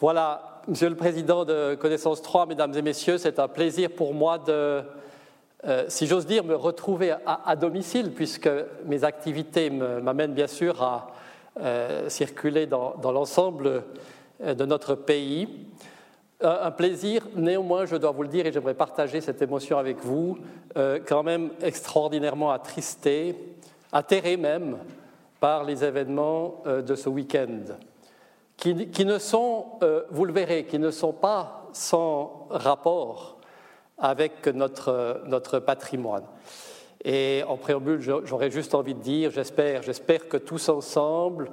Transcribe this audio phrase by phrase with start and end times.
[0.00, 4.38] Voilà, Monsieur le Président de Connaissance 3, Mesdames et Messieurs, c'est un plaisir pour moi
[4.38, 4.80] de,
[5.66, 8.48] euh, si j'ose dire, me retrouver à, domicile, puisque
[8.84, 11.08] mes activités m'amènent bien sûr à
[11.60, 13.82] euh, circuler dans, l'ensemble
[14.40, 15.48] euh, de notre pays.
[16.42, 20.38] Un plaisir, néanmoins, je dois vous le dire, et j'aimerais partager cette émotion avec vous,
[21.08, 23.34] quand même extraordinairement attristé,
[23.90, 24.78] atterré même
[25.40, 27.74] par les événements de ce week-end
[28.58, 33.38] qui, ne sont, euh, vous le verrez, qui ne sont pas sans rapport
[33.96, 36.24] avec notre, notre patrimoine.
[37.04, 41.52] Et en préambule, j'aurais juste envie de dire, j'espère, j'espère que tous ensemble,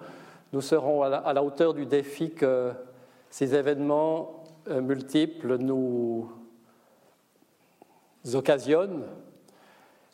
[0.52, 2.72] nous serons à la, hauteur du défi que
[3.30, 6.28] ces événements euh, multiples nous
[8.34, 9.06] occasionnent,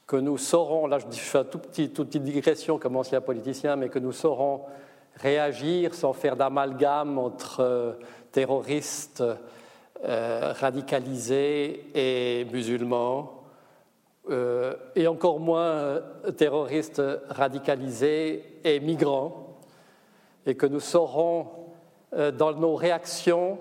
[0.08, 4.00] que nous saurons, là je fais une toute petite digression comme ancien politicien, mais que
[4.00, 4.64] nous saurons
[5.22, 7.94] réagir sans faire d'amalgame entre euh,
[8.32, 9.24] terroristes
[10.04, 13.44] euh, radicalisés et musulmans,
[14.30, 16.02] euh, et encore moins
[16.38, 19.58] terroristes radicalisés et migrants,
[20.46, 21.48] et que nous saurons,
[22.38, 23.60] dans nos réactions,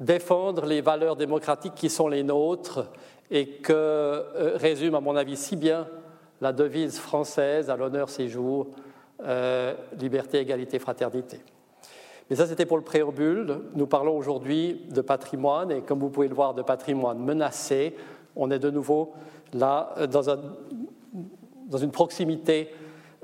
[0.00, 2.90] défendre les valeurs démocratiques qui sont les nôtres
[3.30, 5.86] et que résume, à mon avis, si bien
[6.40, 8.66] la devise française à l'honneur ces jours
[9.20, 11.40] euh, liberté, égalité, fraternité.
[12.30, 13.62] Mais ça, c'était pour le préambule.
[13.74, 17.96] Nous parlons aujourd'hui de patrimoine, et comme vous pouvez le voir, de patrimoine menacé.
[18.36, 19.14] On est de nouveau
[19.52, 20.38] là euh, dans, un,
[21.66, 22.72] dans une proximité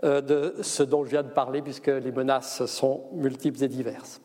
[0.02, 4.20] euh, de ce dont je viens de parler, puisque les menaces sont multiples et diverses.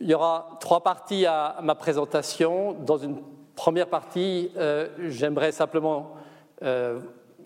[0.00, 2.72] Il y aura trois parties à ma présentation.
[2.72, 3.18] Dans une
[3.56, 4.50] première partie,
[5.08, 6.14] j'aimerais simplement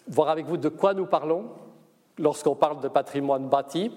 [0.06, 1.46] voir avec vous de quoi nous parlons,
[2.18, 3.90] lorsqu'on parle de patrimoine bâti.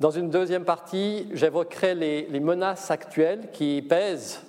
[0.00, 4.42] Dans une deuxième partie, j'évoquerai les, menaces actuelles qui pèsent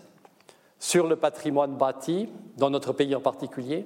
[0.77, 3.85] sur le patrimoine bâti, dans notre pays en particulier.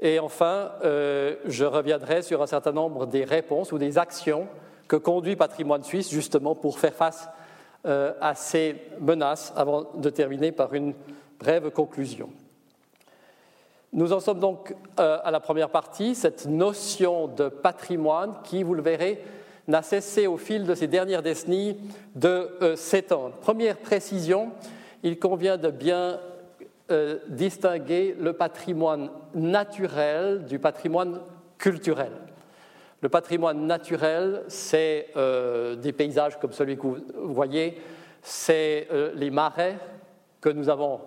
[0.00, 4.48] Et enfin, euh, je reviendrai sur un certain nombre des réponses ou des actions
[4.88, 7.28] que conduit Patrimoine Suisse justement pour faire face
[7.86, 10.94] euh, à ces menaces avant de terminer par une
[11.38, 12.30] brève conclusion.
[13.94, 18.72] Nous en sommes donc euh, à la première partie, cette notion de patrimoine qui, vous
[18.72, 19.22] le verrez,
[19.68, 21.76] n'a cessé au fil de ces dernières décennies
[22.14, 23.34] de euh, s'étendre.
[23.42, 24.50] Première précision,
[25.02, 26.18] il convient de bien
[26.90, 31.20] euh, distinguer le patrimoine naturel du patrimoine
[31.58, 32.12] culturel.
[33.02, 35.08] Le patrimoine naturel, c'est
[35.82, 37.76] des paysages comme celui que vous voyez,
[38.22, 38.86] c'est
[39.16, 39.76] les marais
[40.40, 41.00] que nous avons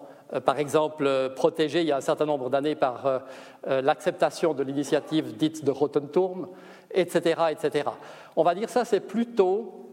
[0.46, 4.63] par exemple euh, protégé il y a un certain nombre d'années par euh, l'acceptation de
[4.63, 6.47] l'initiative dite de Rotenturm,
[6.91, 7.90] etc., etc.
[8.35, 9.91] On va dire ça, c'est plutôt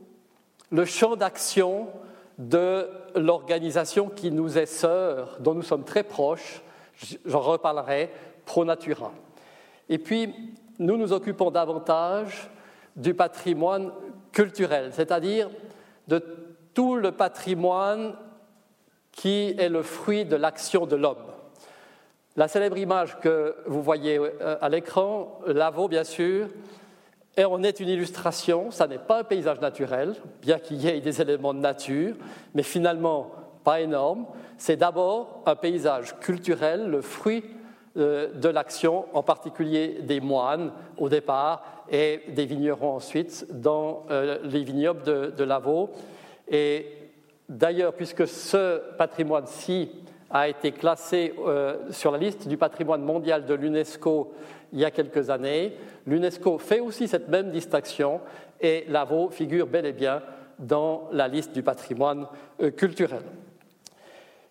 [0.71, 1.89] le champ d'action
[2.39, 6.63] de l'organisation qui nous est sœur, dont nous sommes très proches,
[7.27, 8.11] j'en reparlerai,
[8.47, 9.13] Pro Natura.
[9.89, 10.35] Et puis,
[10.79, 12.51] nous nous occupons davantage
[12.97, 13.93] du patrimoine
[14.33, 15.51] culturel, c'est-à-dire
[16.09, 16.25] de
[16.75, 18.15] tout le patrimoine
[19.13, 21.33] qui est le fruit de l'action de l'homme.
[22.37, 26.49] La célèbre image que vous voyez euh, à l'écran, Lavaux bien sûr,
[27.37, 31.01] et on est une illustration, ça n'est pas un paysage naturel, bien qu'il y ait
[31.01, 32.15] des éléments de nature,
[32.55, 33.31] mais finalement
[33.65, 34.27] pas énorme.
[34.59, 37.45] C'est d'abord un paysage culturel, le fruit
[37.97, 44.39] euh, de l'action, en particulier des moines au départ et des vignerons ensuite dans euh,
[44.45, 45.91] les vignobles de, de Lavaux.
[46.49, 46.87] Et
[47.53, 49.91] D'ailleurs, puisque ce patrimoine-ci
[50.31, 54.33] a été classé euh, sur la liste du patrimoine mondial de l'UNESCO
[54.73, 55.77] il y a quelques années,
[56.07, 58.23] l'UNESCO fait aussi cette même distinction
[58.59, 60.23] et Lavaux figure bel et bien
[60.59, 62.27] dans la liste du patrimoine
[62.63, 63.21] euh, culturel.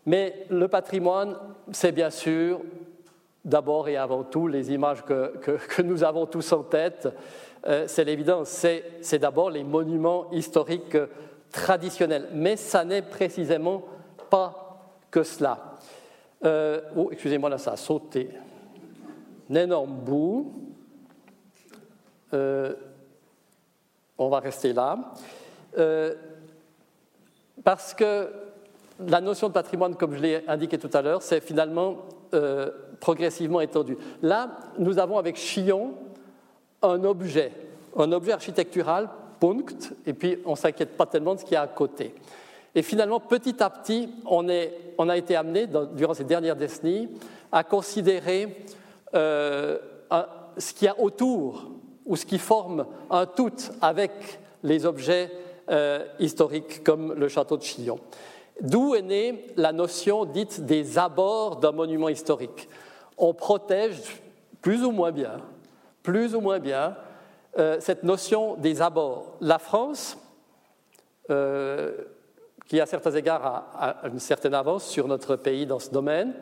[0.05, 1.37] Mais le patrimoine,
[1.71, 2.61] c'est bien sûr
[3.43, 7.07] d'abord et avant tout les images que, nous avons tous en tête.
[7.65, 8.63] Euh, c'est l'évidence,
[9.01, 10.97] c'est d'abord les monuments historiques
[11.51, 12.29] traditionnel.
[12.33, 13.83] Mais ça n'est précisément
[14.29, 14.61] pas
[15.09, 15.77] que cela.
[16.43, 18.29] Euh, oh, excusez-moi, là, ça a sauté.
[19.49, 20.53] Un énorme bout.
[22.33, 22.73] Euh,
[24.17, 25.13] on va rester là.
[25.77, 26.15] Euh,
[27.63, 28.29] parce que
[29.05, 31.97] la notion de patrimoine, comme je l'ai indiqué tout à l'heure, c'est finalement
[33.01, 33.97] progressivement étendue.
[34.21, 35.95] Là, nous avons avec Chillon
[36.81, 37.51] un objet,
[37.97, 39.09] un objet architectural
[40.05, 42.13] et puis on ne s'inquiète pas tellement de ce qu'il y a à côté.
[42.73, 47.09] Et finalement, petit à petit, on a été amené, durant ces dernières décennies,
[47.51, 48.63] à considérer
[49.13, 49.77] euh,
[50.57, 51.69] ce qu'il y a autour,
[52.05, 53.51] ou ce qui forme un tout
[53.81, 54.11] avec
[54.63, 55.31] les objets
[55.69, 57.99] euh, historiques comme le château de Chillon.
[58.61, 62.69] D'où est née la notion dite des abords d'un monument historique.
[63.17, 64.21] On protège
[64.61, 65.41] plus ou moins bien,
[66.03, 66.95] plus ou moins bien,
[67.57, 69.35] euh, cette notion des abords.
[69.41, 70.17] La France,
[71.29, 71.91] euh,
[72.67, 76.33] qui à certains égards a, une certaine avance sur notre pays dans ce domaine,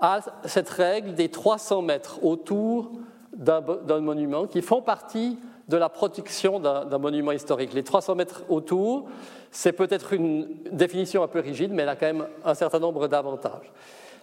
[0.00, 2.92] a cette règle des 300 mètres autour
[3.34, 7.74] d'un monument qui font partie de la protection d'un monument historique.
[7.74, 9.06] Les 300 mètres autour,
[9.50, 13.06] c'est peut-être une définition un peu rigide, mais elle a quand même un certain nombre
[13.06, 13.70] d'avantages.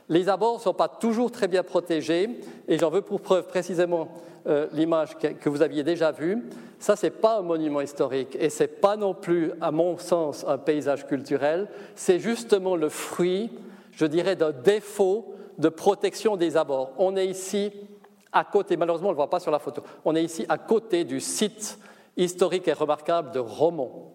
[0.09, 4.07] Les abords ne sont pas toujours très bien protégés, et j'en veux pour preuve précisément
[4.47, 6.43] euh, l'image que, vous aviez déjà vue.
[6.79, 9.97] Ça, ce n'est pas un monument historique, et ce n'est pas non plus, à mon
[9.97, 11.67] sens, un paysage culturel.
[11.95, 13.51] C'est justement le fruit,
[13.91, 16.91] je dirais, d'un défaut de protection des abords.
[16.97, 17.71] On est ici
[18.35, 20.57] à côté, malheureusement on ne le voit pas sur la photo, on est ici à
[20.57, 21.79] côté du site
[22.17, 24.11] historique et remarquable de Romont.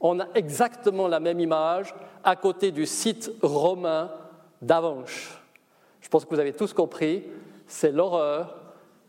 [0.00, 4.12] On a exactement la même image à côté du site romain
[4.60, 5.40] d'Avanches.
[6.00, 7.24] Je pense que vous avez tous compris,
[7.66, 8.61] c'est l'horreur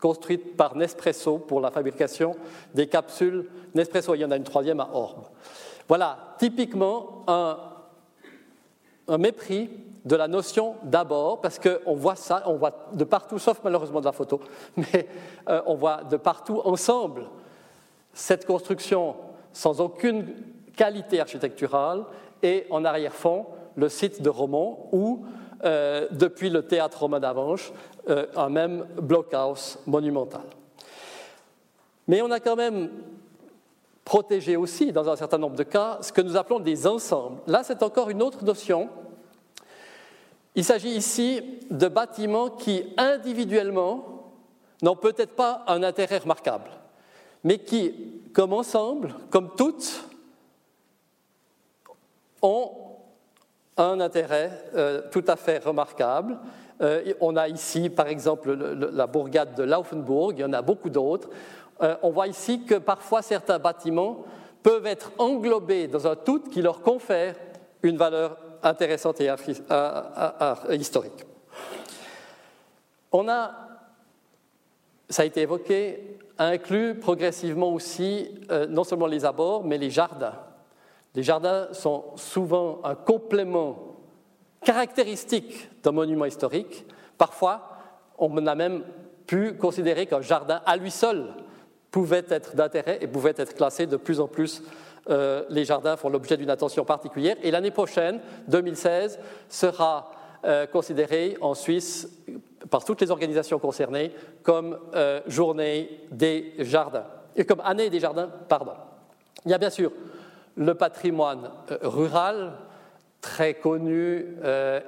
[0.04, 2.36] construite par Nespresso pour la fabrication
[2.74, 4.14] des capsules Nespresso.
[4.14, 5.24] Il y en a une troisième à Orbe.
[5.88, 7.56] Voilà, typiquement un,
[9.16, 9.70] mépris
[10.04, 14.04] de la notion d'abord, parce qu'on voit ça, on voit de partout, sauf malheureusement de
[14.04, 14.40] la photo,
[14.76, 15.08] mais
[15.48, 17.24] euh, on voit de partout ensemble
[18.12, 19.16] cette construction
[19.54, 20.26] sans aucune
[20.76, 22.04] qualité architecturale
[22.42, 25.24] et en arrière-fond le site de Romont où,
[25.64, 27.72] euh, depuis le théâtre romain d'Avanches,
[28.08, 30.44] euh, un même blockhouse monumental.
[32.06, 32.90] Mais on a quand même
[34.04, 37.40] protégé aussi, dans un certain nombre de cas, ce que nous appelons des ensembles.
[37.46, 38.90] Là, c'est encore une autre notion
[40.54, 44.32] il s'agit ici de bâtiments qui, individuellement,
[44.82, 46.70] n'ont peut-être pas un intérêt remarquable,
[47.42, 47.94] mais qui,
[48.32, 50.04] comme ensemble, comme toutes,
[52.40, 52.70] ont
[53.76, 56.38] un intérêt euh, tout à fait remarquable.
[56.80, 60.90] Euh, on a ici, par exemple, la bourgade de Laufenburg, il y en a beaucoup
[60.90, 61.28] d'autres.
[61.82, 64.24] Euh, on voit ici que parfois certains bâtiments
[64.62, 67.36] peuvent être englobés dans un tout qui leur confère
[67.82, 69.30] une valeur intéressante et
[70.70, 71.26] historique.
[73.12, 73.52] On a,
[75.10, 78.30] ça a été évoqué, inclus progressivement aussi
[78.70, 80.34] non seulement les abords, mais les jardins.
[81.14, 83.96] Les jardins sont souvent un complément
[84.64, 86.86] caractéristique d'un monument historique.
[87.18, 87.78] Parfois,
[88.18, 88.82] on a même
[89.26, 91.28] pu considérer qu'un jardin à lui seul
[91.90, 94.62] pouvait être d'intérêt et pouvait être classé de plus en plus
[95.10, 97.36] euh, les jardins font l'objet d'une attention particulière.
[97.42, 99.18] Et l'année prochaine, 2016,
[99.48, 100.10] sera
[100.44, 102.08] euh, considérée en Suisse
[102.70, 104.12] par toutes les organisations concernées
[104.42, 107.04] comme euh, journée des jardins,
[107.36, 108.72] et comme année des jardins, pardon.
[109.44, 109.92] Il y a bien sûr
[110.56, 111.50] le patrimoine
[111.82, 112.52] rural,
[113.20, 114.26] très connu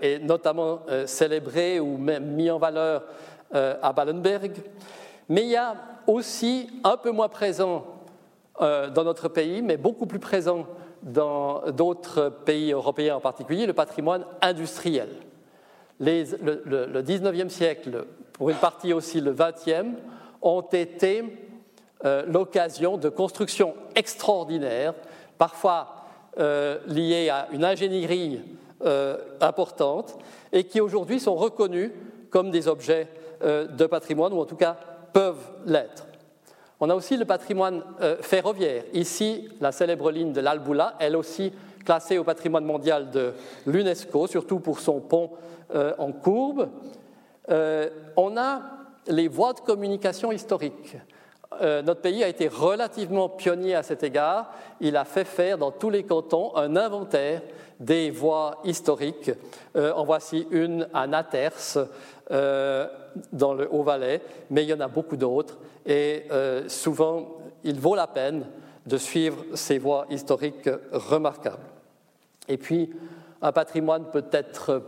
[0.02, 3.04] et notamment célébré ou même mis en valeur
[3.52, 4.52] à Ballenberg,
[5.28, 5.74] mais il y a
[6.06, 7.84] aussi un peu moins présent
[8.60, 10.66] euh, dans notre pays, mais beaucoup plus présent
[11.02, 15.08] dans d'autres pays européens en particulier, le patrimoine industriel.
[16.00, 19.94] le, le, 19e siècle, pour une partie aussi le 20e,
[20.40, 21.24] ont été
[22.04, 24.94] euh, l'occasion de constructions extraordinaires,
[25.38, 26.06] parfois
[26.38, 28.40] euh, liées à une ingénierie
[29.40, 30.18] importante,
[30.52, 31.90] et qui aujourd'hui sont reconnus
[32.30, 33.08] comme des objets
[33.42, 34.76] de patrimoine, ou en tout cas
[35.12, 36.06] peuvent l'être.
[36.78, 38.84] On a aussi le patrimoine euh, ferroviaire.
[38.92, 41.52] Ici, la célèbre ligne de l'Alboula, elle aussi
[41.84, 43.32] classée au patrimoine mondial de
[43.66, 45.30] l'UNESCO, surtout pour son pont
[45.74, 46.68] euh, en courbe.
[47.48, 48.60] Euh, on a
[49.06, 50.96] les voies de communication historiques.
[51.60, 54.52] Notre pays a été relativement pionnier à cet égard.
[54.80, 57.40] Il a fait faire dans tous les cantons un inventaire
[57.80, 59.30] des voies historiques.
[59.74, 61.88] en voici une à Naters,
[63.32, 65.58] dans le Haut-Valais, mais il y en a beaucoup d'autres.
[65.84, 68.46] Et euh, souvent, il vaut la peine
[68.86, 71.62] de suivre ces voies historiques remarquables.
[72.48, 72.92] Et puis,
[73.42, 74.82] un patrimoine peut-être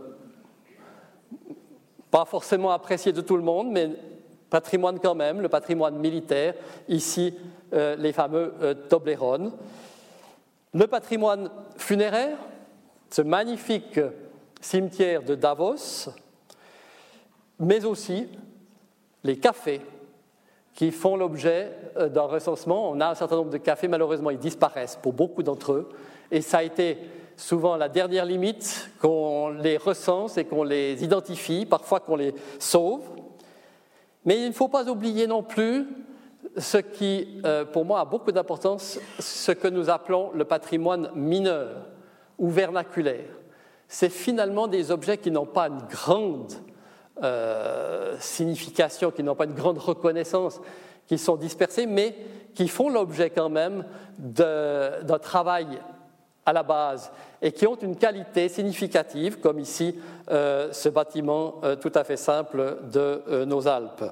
[2.11, 3.91] pas forcément apprécié de tout le monde, mais
[4.49, 6.53] patrimoine quand même, le patrimoine militaire,
[6.87, 7.33] ici
[7.73, 9.51] euh, les fameux euh, Toblerone.
[10.73, 12.37] Le patrimoine funéraire,
[13.09, 13.99] ce magnifique
[14.61, 16.09] cimetière de Davos,
[17.59, 18.27] mais aussi
[19.23, 19.81] les cafés
[20.73, 22.89] qui font l'objet euh, d'un recensement.
[22.89, 25.89] On a un certain nombre de cafés, malheureusement, ils disparaissent pour beaucoup d'entre eux.
[26.31, 26.97] Et ça a été
[27.35, 33.01] souvent la dernière limite qu'on les recense et qu'on les identifie, parfois qu'on les sauve.
[34.25, 35.87] Mais il ne faut pas oublier non plus
[36.57, 41.85] ce qui, euh, pour moi, a beaucoup d'importance, ce que nous appelons le patrimoine mineur
[42.37, 43.29] ou vernaculaire.
[43.87, 46.53] C'est finalement des objets qui n'ont pas une grande
[47.23, 50.61] euh, signification, qui n'ont pas une grande reconnaissance,
[51.07, 52.15] qui sont dispersés, mais
[52.53, 53.85] qui font l'objet quand même
[54.17, 55.67] d'un travail
[56.49, 59.95] à la base et qui ont une qualité significative, comme ici
[60.31, 64.03] euh, ce bâtiment tout à fait simple de nos Alpes.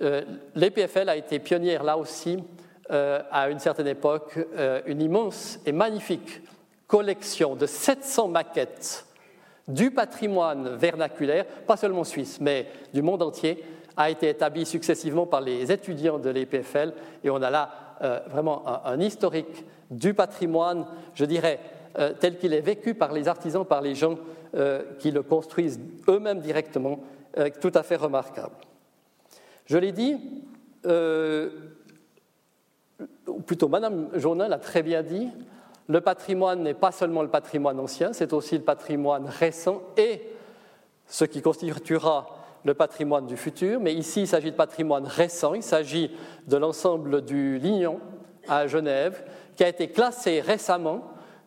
[0.00, 0.22] Euh,
[0.54, 2.42] L'EPFL a été pionnière là aussi,
[2.90, 6.42] euh, à une certaine époque, euh, une immense et magnifique
[6.86, 9.06] collection de 700 maquettes
[9.68, 13.64] du patrimoine vernaculaire, pas seulement suisse, mais du monde entier,
[13.96, 16.92] a été établie successivement par les étudiants de l'EPFL.
[17.22, 17.91] Et on a là
[18.28, 21.60] vraiment un, historique du patrimoine, je dirais,
[22.20, 24.16] tel qu'il est vécu par les artisans, par les gens
[24.98, 27.00] qui le construisent eux-mêmes directement,
[27.60, 28.54] tout à fait remarquable.
[29.66, 30.18] Je l'ai dit,
[30.86, 31.50] euh,
[33.26, 35.28] ou plutôt Madame Jaunin l'a très bien dit,
[35.88, 40.22] le patrimoine n'est pas seulement le patrimoine ancien, c'est aussi le patrimoine récent et
[41.06, 42.26] ce qui constituera
[42.64, 43.80] le patrimoine du futur.
[43.80, 46.10] Mais ici, il s'agit de patrimoine récent, il s'agit
[46.46, 48.00] de l'ensemble du Lignon
[48.48, 49.24] à Genève,
[49.56, 51.02] qui a été classé récemment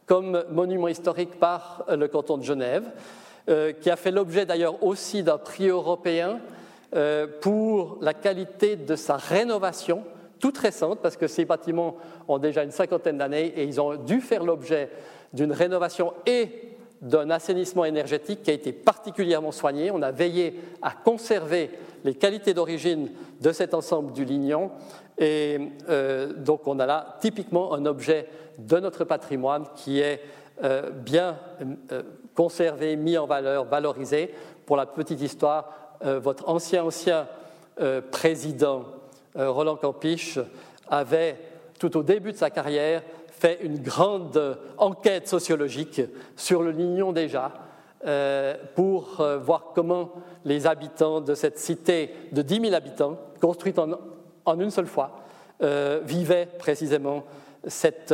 [0.06, 2.84] comme monument historique par le canton de Genève,
[3.50, 6.40] euh, qui a fait l'objet d'ailleurs aussi d'un prix européen
[6.96, 10.04] euh, pour la qualité de sa rénovation,
[10.40, 11.96] toute récente, parce que ces bâtiments
[12.28, 14.90] ont déjà une cinquantaine d'années et ils ont dû faire l'objet
[15.34, 16.75] d'une rénovation et
[17.06, 19.92] d'un assainissement énergétique qui a été particulièrement soigné.
[19.92, 21.72] On a veillé à conserver
[22.04, 23.10] les qualités d'origine
[23.40, 24.72] de cet ensemble du Lignon.
[25.18, 25.58] Et
[25.88, 30.22] euh, donc on a là typiquement un objet de notre patrimoine qui est
[30.64, 31.38] euh, bien
[32.36, 34.34] conservé, mis en valeur, valorisé.
[34.66, 35.70] Pour la petite histoire,
[36.04, 37.28] euh, votre ancien ancien
[37.80, 38.86] euh, président
[39.38, 40.40] euh, Roland Campiche
[40.88, 41.38] avait,
[41.80, 43.02] tout au début de sa carrière,
[43.62, 46.02] une grande enquête sociologique
[46.36, 47.54] sur le Lignon déjà,
[48.76, 50.12] pour voir comment
[50.44, 55.22] les habitants de cette cité de 10 000 habitants, construite en, une seule fois,
[56.04, 57.24] vivaient précisément
[57.66, 58.14] cette,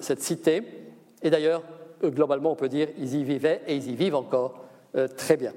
[0.00, 0.62] cette cité.
[1.22, 1.62] Et d'ailleurs,
[2.02, 4.64] globalement, on peut dire ils y vivaient et ils y vivent encore
[5.16, 5.52] très bien.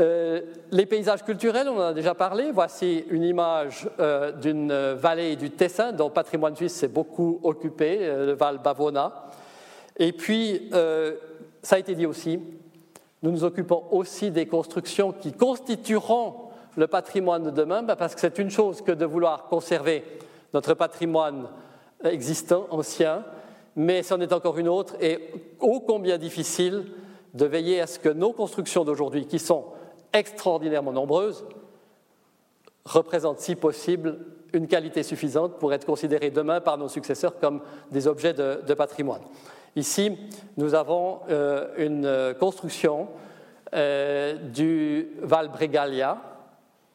[0.00, 0.40] Euh,
[0.70, 2.52] les paysages culturels, on en a déjà parlé.
[2.52, 7.98] Voici une image euh, d'une vallée du Tessin, dont le patrimoine suisse s'est beaucoup occupé,
[8.00, 9.30] euh, le Val Bavona.
[9.98, 10.70] Et puis,
[11.60, 12.38] ça a été dit aussi,
[13.24, 16.34] nous nous occupons aussi des constructions qui constitueront
[16.76, 20.04] le patrimoine de demain, bah, parce que c'est une chose que de vouloir conserver
[20.54, 21.48] notre patrimoine
[22.04, 23.24] existant, ancien,
[23.74, 25.18] mais c'en est encore une autre, et
[25.58, 26.84] ô combien difficile
[27.34, 29.64] de veiller à ce que nos constructions d'aujourd'hui, qui sont
[30.12, 31.44] extraordinairement nombreuses,
[32.84, 34.18] représentent, si possible,
[34.52, 37.60] une qualité suffisante pour être considérées demain par nos successeurs comme
[37.90, 39.20] des objets de, patrimoine.
[39.76, 40.16] Ici,
[40.56, 43.08] nous avons euh, une construction
[43.74, 46.18] euh, du Val Bregalia.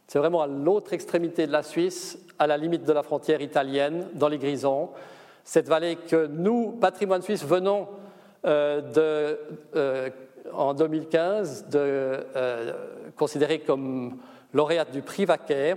[0.07, 4.07] C'est vraiment à l'autre extrémité de la Suisse, à la limite de la frontière italienne,
[4.15, 4.89] dans les Grisons.
[5.43, 7.87] Cette vallée que nous, patrimoine suisse, venons
[8.45, 10.11] euh, de
[10.51, 12.73] en 2015 de euh,
[13.15, 14.17] considérer comme
[14.53, 15.75] lauréate du prix Vaquer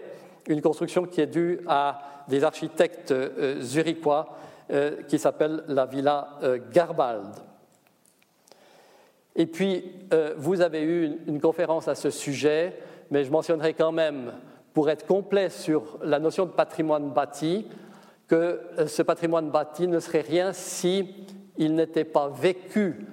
[0.48, 4.36] une construction qui est due à des architectes euh, zurichois
[4.70, 6.38] euh, qui s'appelle la Villa
[6.72, 7.34] Garbald.
[9.38, 9.84] Et puis,
[10.38, 12.72] vous avez eu une, conférence à ce sujet,
[13.10, 14.32] mais je mentionnerai quand même,
[14.72, 17.66] pour être complet sur la notion de patrimoine bâti,
[18.28, 21.26] que ce patrimoine bâti ne serait rien si
[21.58, 23.04] il n'était pas vécu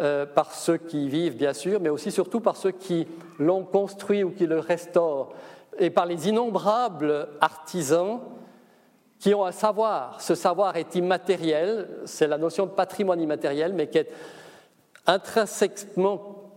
[0.00, 3.06] euh, par ceux qui vivent, bien sûr, mais aussi surtout par ceux qui
[3.38, 5.32] l'ont construit ou qui le restaurent,
[5.78, 8.20] et par les innombrables artisans
[9.18, 10.20] qui ont un savoir.
[10.20, 14.12] Ce savoir est immatériel, c'est la notion de patrimoine immatériel, mais qui est
[15.06, 16.52] intrinsèquement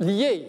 [0.00, 0.48] lié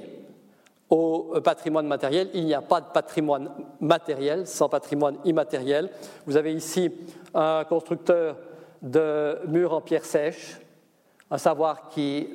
[0.89, 2.29] au patrimoine matériel.
[2.33, 5.89] Il n'y a pas de patrimoine matériel sans patrimoine immatériel.
[6.25, 6.91] Vous avez ici
[7.33, 8.37] un constructeur
[8.81, 10.57] de murs en pierre sèche
[11.31, 12.27] un savoir qui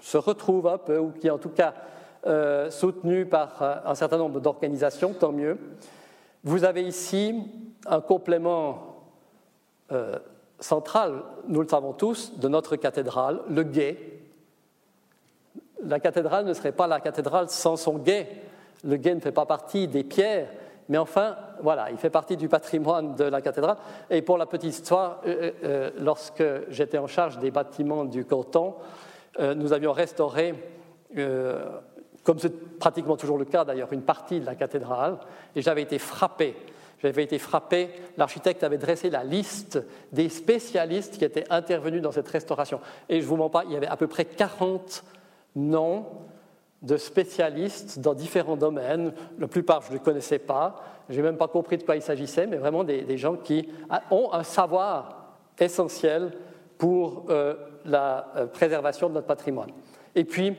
[0.00, 1.74] se retrouve un peu, ou qui est en tout cas
[2.26, 5.58] euh, soutenu par euh, un certain nombre d'organisations, tant mieux.
[6.44, 7.34] Vous avez ici
[7.86, 8.96] un complément
[9.92, 10.18] euh,
[10.58, 14.20] central, nous le savons tous, de notre cathédrale, le guet.
[15.82, 18.28] La cathédrale ne serait pas la cathédrale sans son guet.
[18.84, 20.50] Le guet ne fait pas partie des pierres,
[20.90, 23.76] mais enfin, voilà, il fait partie du patrimoine de la cathédrale.
[24.10, 28.24] Et pour la petite histoire, euh, euh, euh, lorsque j'étais en charge des bâtiments du
[28.26, 28.74] canton,
[29.38, 30.54] nous avions restauré
[32.24, 35.18] comme c'est pratiquement toujours le cas d'ailleurs, une partie de la cathédrale,
[35.54, 36.56] et j'avais été frappé.
[37.00, 39.78] J'avais été frappé, l'architecte avait dressé la liste
[40.12, 42.80] des spécialistes qui étaient intervenus dans cette restauration.
[43.08, 45.04] Et je ne vous mens pas, il y avait à peu près 40
[45.54, 46.06] noms
[46.82, 49.12] de spécialistes dans différents domaines.
[49.38, 50.82] La plupart, je ne les connaissais pas.
[51.08, 53.68] Je n'ai même pas compris de quoi il s'agissait, mais vraiment des, gens qui
[54.10, 56.32] ont un savoir essentiel
[56.78, 59.70] pour euh, la euh, préservation de notre patrimoine.
[60.14, 60.56] Et puis,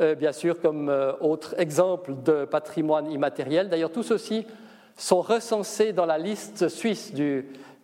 [0.00, 0.88] euh, bien sûr, comme
[1.20, 4.46] autre exemple de patrimoine immatériel, d'ailleurs, tout ceci
[4.96, 7.12] sont recensés dans la liste suisse,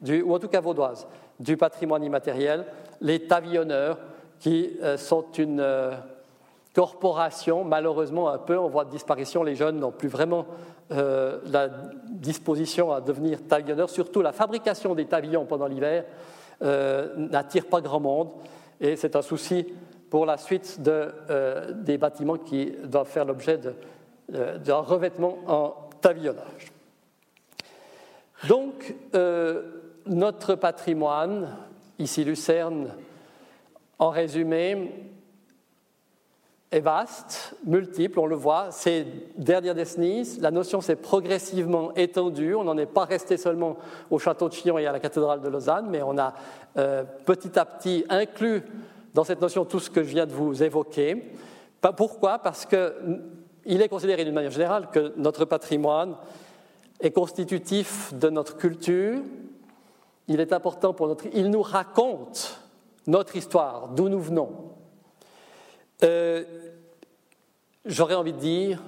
[0.02, 1.06] ou en tout cas vaudoise,
[1.38, 2.64] du patrimoine immatériel,
[3.00, 3.98] les tavillonneurs,
[4.40, 5.64] qui sont une
[6.74, 9.42] corporation, malheureusement un peu en voie de disparition.
[9.42, 10.46] Les jeunes n'ont plus vraiment
[10.90, 11.68] euh, la
[12.10, 13.88] disposition à devenir tavillonneurs.
[13.88, 16.04] Surtout la fabrication des tavillons pendant l'hiver
[16.62, 18.30] euh, n'attire pas grand monde
[18.80, 19.66] et c'est un souci
[20.10, 23.58] pour la suite euh, des bâtiments qui doivent faire l'objet
[24.28, 26.72] d'un revêtement en tavillonnage.
[28.48, 28.94] Donc,
[30.06, 31.56] notre patrimoine,
[31.98, 32.88] ici Lucerne,
[33.98, 34.92] en résumé,
[36.74, 38.70] est vaste, multiple, on le voit.
[38.70, 42.54] Ces dernières décennies, la notion s'est progressivement étendue.
[42.54, 43.76] On n'en est pas resté seulement
[44.10, 46.34] au château de Chillon et à la cathédrale de Lausanne, mais on a
[46.76, 48.62] euh, petit à petit inclus
[49.14, 51.32] dans cette notion tout ce que je viens de vous évoquer.
[51.96, 52.40] Pourquoi?
[52.40, 56.16] Parce qu'il est considéré d'une manière générale que notre patrimoine
[57.00, 59.20] est constitutif de notre culture.
[60.26, 61.26] Il est important pour notre.
[61.34, 62.58] Il nous raconte
[63.06, 64.50] notre histoire, d'où nous venons.
[66.02, 66.44] Euh,
[67.86, 68.82] J'aurais envie de dire,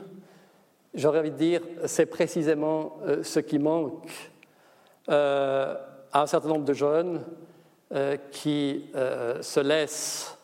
[0.95, 4.09] j'aurais envie de dire, c'est précisément euh, ce qui manque
[5.11, 5.75] euh,
[6.13, 7.23] à un certain nombre de jeunes
[7.93, 10.39] euh, qui se laissent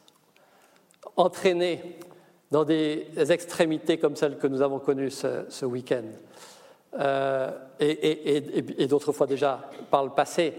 [1.16, 1.98] entraîner
[2.50, 6.04] dans des extrémités comme celles que nous avons connues ce, week-end,
[7.80, 10.52] et, d'autres fois déjà par le passé.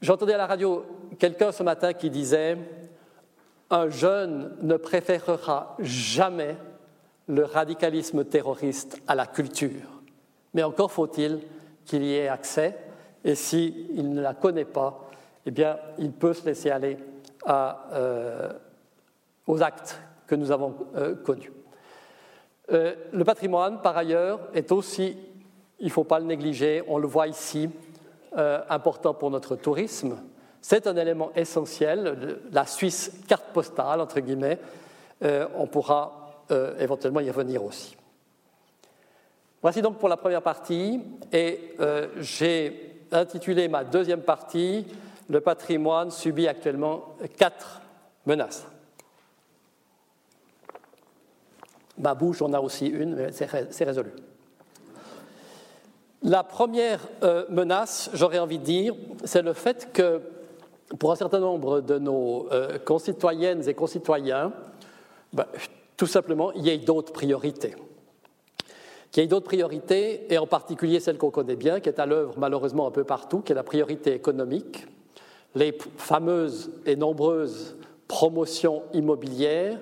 [0.00, 0.84] J'entendais à la radio
[1.18, 2.56] quelqu'un ce matin qui disait
[3.70, 6.56] un jeune ne préférera jamais
[7.28, 10.02] le radicalisme terroriste à la culture.
[10.54, 11.40] Mais encore faut-il
[11.84, 12.76] qu'il y ait accès,
[13.24, 15.08] et s'il ne la connaît pas,
[15.46, 16.98] eh bien, il peut se laisser aller
[17.48, 18.52] euh,
[19.46, 21.52] aux actes que nous avons euh, connus.
[22.72, 25.16] Euh, le patrimoine, par ailleurs, est aussi,
[25.78, 27.70] il ne faut pas le négliger, on le voit ici,
[28.68, 30.18] important pour notre tourisme.
[30.68, 34.58] C'est un élément essentiel, la Suisse carte postale, entre guillemets.
[35.22, 37.96] Euh, on pourra euh, éventuellement y revenir aussi.
[39.62, 41.00] Voici donc pour la première partie,
[41.32, 44.84] et euh, j'ai intitulé ma deuxième partie
[45.28, 47.80] Le patrimoine subit actuellement quatre
[48.26, 48.66] menaces.
[51.96, 54.10] Ma bouche en a aussi une, mais c'est résolu.
[56.24, 57.06] La première
[57.50, 60.20] menace, j'aurais envie de dire, c'est le fait que
[60.98, 64.52] pour un certain nombre de nos euh, concitoyennes et concitoyens,
[65.32, 65.46] ben,
[65.96, 67.74] tout simplement, il y a d'autres priorités.
[69.10, 72.06] Qu'il y ait d'autres priorités, et en particulier celle qu'on connaît bien, qui est à
[72.06, 74.86] l'œuvre malheureusement un peu partout, qui est la priorité économique,
[75.54, 77.76] les fameuses et nombreuses
[78.08, 79.78] promotions immobilières,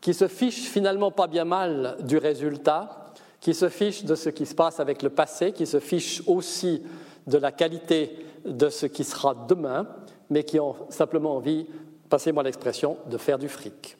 [0.00, 3.06] qui se fichent finalement pas bien mal du résultat,
[3.40, 6.82] qui se fichent de ce qui se passe avec le passé, qui se fichent aussi
[7.26, 9.86] de la qualité de ce qui sera demain,
[10.30, 11.66] mais qui ont simplement envie,
[12.08, 13.96] passez-moi l'expression, de faire du fric.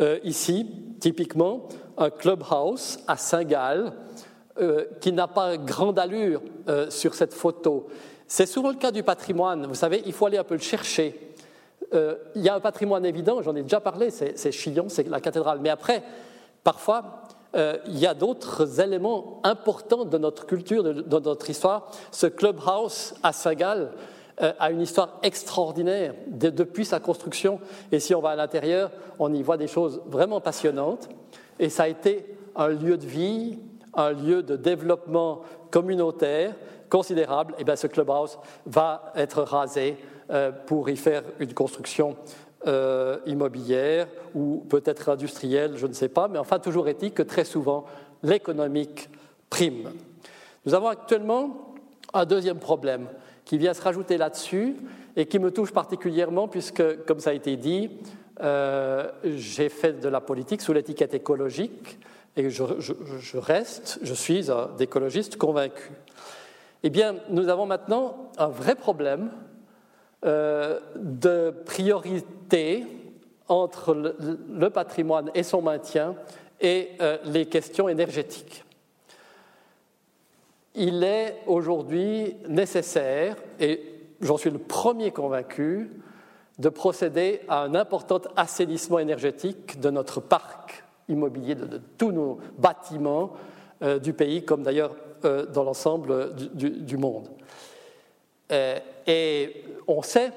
[0.00, 0.66] Euh, ici,
[0.98, 1.68] typiquement,
[1.98, 3.92] un clubhouse à Saint-Gall
[4.58, 7.88] euh, qui n'a pas grande allure euh, sur cette photo.
[8.26, 9.66] C'est souvent le cas du patrimoine.
[9.66, 11.34] Vous savez, il faut aller un peu le chercher.
[11.92, 15.58] il y a un patrimoine évident, j'en ai déjà parlé, c'est Chillon, c'est la cathédrale.
[15.60, 16.04] Mais après,
[16.62, 21.90] parfois, il y a d'autres éléments importants de notre culture, de, de, notre histoire.
[22.12, 23.90] Ce clubhouse à Saint-Gall,
[24.40, 27.60] a une histoire extraordinaire depuis sa construction.
[27.92, 31.08] Et si on va à l'intérieur, on y voit des choses vraiment passionnantes.
[31.58, 32.24] Et ça a été
[32.56, 33.58] un lieu de vie,
[33.94, 36.54] un lieu de développement communautaire
[36.88, 37.54] considérable.
[37.58, 39.96] Et bien ce clubhouse va être rasé
[40.30, 42.16] euh, pour y faire une construction
[42.66, 46.28] euh, immobilière ou peut-être industrielle, je ne sais pas.
[46.28, 47.84] Mais enfin, toujours est-il que très souvent,
[48.22, 49.08] l'économique
[49.48, 49.90] prime.
[50.66, 51.74] Nous avons actuellement
[52.12, 53.06] un deuxième problème
[53.50, 54.76] qui vient se rajouter là-dessus
[55.16, 57.90] et qui me touche particulièrement puisque, comme ça a été dit,
[58.40, 61.98] euh, j'ai fait de la politique sous l'étiquette écologique
[62.36, 62.62] et je,
[63.36, 65.90] reste, je suis un écologiste convaincu.
[66.84, 69.32] Eh bien, nous avons maintenant un vrai problème
[70.24, 72.86] euh, de priorité
[73.48, 76.14] entre le, patrimoine et son maintien
[76.60, 78.64] et euh, les questions énergétiques.
[80.74, 83.82] Il est aujourd'hui nécessaire, et
[84.20, 85.90] j'en suis le premier convaincu,
[86.58, 93.32] de procéder à un important assainissement énergétique de notre parc immobilier, de, tous nos bâtiments
[93.82, 97.28] euh, du pays, comme d'ailleurs euh, dans l'ensemble du, monde.
[98.50, 100.32] et on sait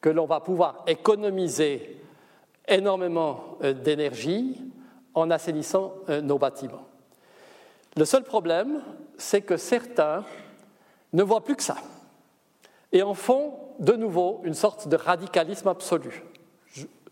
[0.00, 1.98] que l'on va pouvoir économiser
[2.66, 4.60] énormément euh, d'énergie
[5.14, 6.86] en assainissant euh, nos bâtiments.
[7.96, 8.82] Le seul problème,
[9.18, 10.24] c'est que certains
[11.12, 11.76] ne voient plus que ça
[12.92, 16.24] et en font de nouveau une sorte de radicalisme absolu.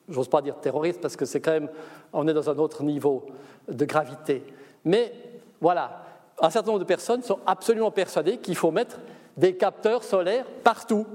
[0.08, 1.68] J'ose pas dire terroriste parce que c'est quand même,
[2.12, 3.26] on est dans un autre niveau
[3.68, 4.44] de gravité.
[4.84, 5.12] Mais
[5.60, 6.04] voilà,
[6.40, 9.00] un certain nombre de personnes sont absolument persuadées qu'il faut mettre
[9.36, 11.06] des capteurs solaires partout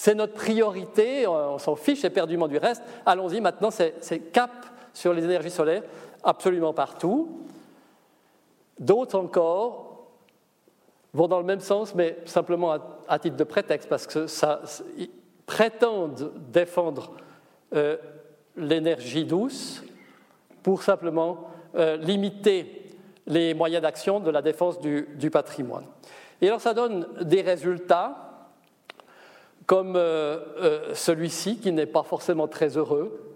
[0.00, 2.84] c'est notre priorité, on s'en fiche éperdument du reste.
[3.04, 4.52] Allons-y, maintenant, c'est cap
[4.94, 5.82] sur les énergies solaires
[6.22, 7.40] absolument partout.
[8.78, 9.87] D'autres encore
[11.14, 12.76] vont dans le même sens, mais simplement
[13.08, 14.60] à, titre de prétexte, parce que ça,
[14.96, 15.10] ils
[15.46, 17.12] prétendent défendre
[17.74, 17.96] euh,
[18.56, 19.82] l'énergie douce
[20.62, 22.84] pour simplement euh, limiter
[23.26, 25.84] les moyens d'action de la défense du, du patrimoine.
[26.40, 28.48] Et alors ça donne des résultats
[29.66, 33.34] comme euh, celui-ci qui n'est pas forcément très heureux.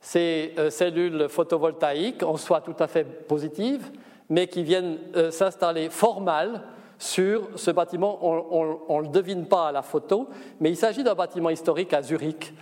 [0.00, 3.90] Ces cellules photovoltaïques, en soi tout à fait positives,
[4.30, 4.98] mais qui viennent
[5.30, 6.62] s'installer fort mal
[7.00, 8.18] sur ce bâtiment.
[8.22, 10.28] On ne le devine pas à la photo,
[10.60, 12.54] mais il s'agit d'un bâtiment historique à Zurich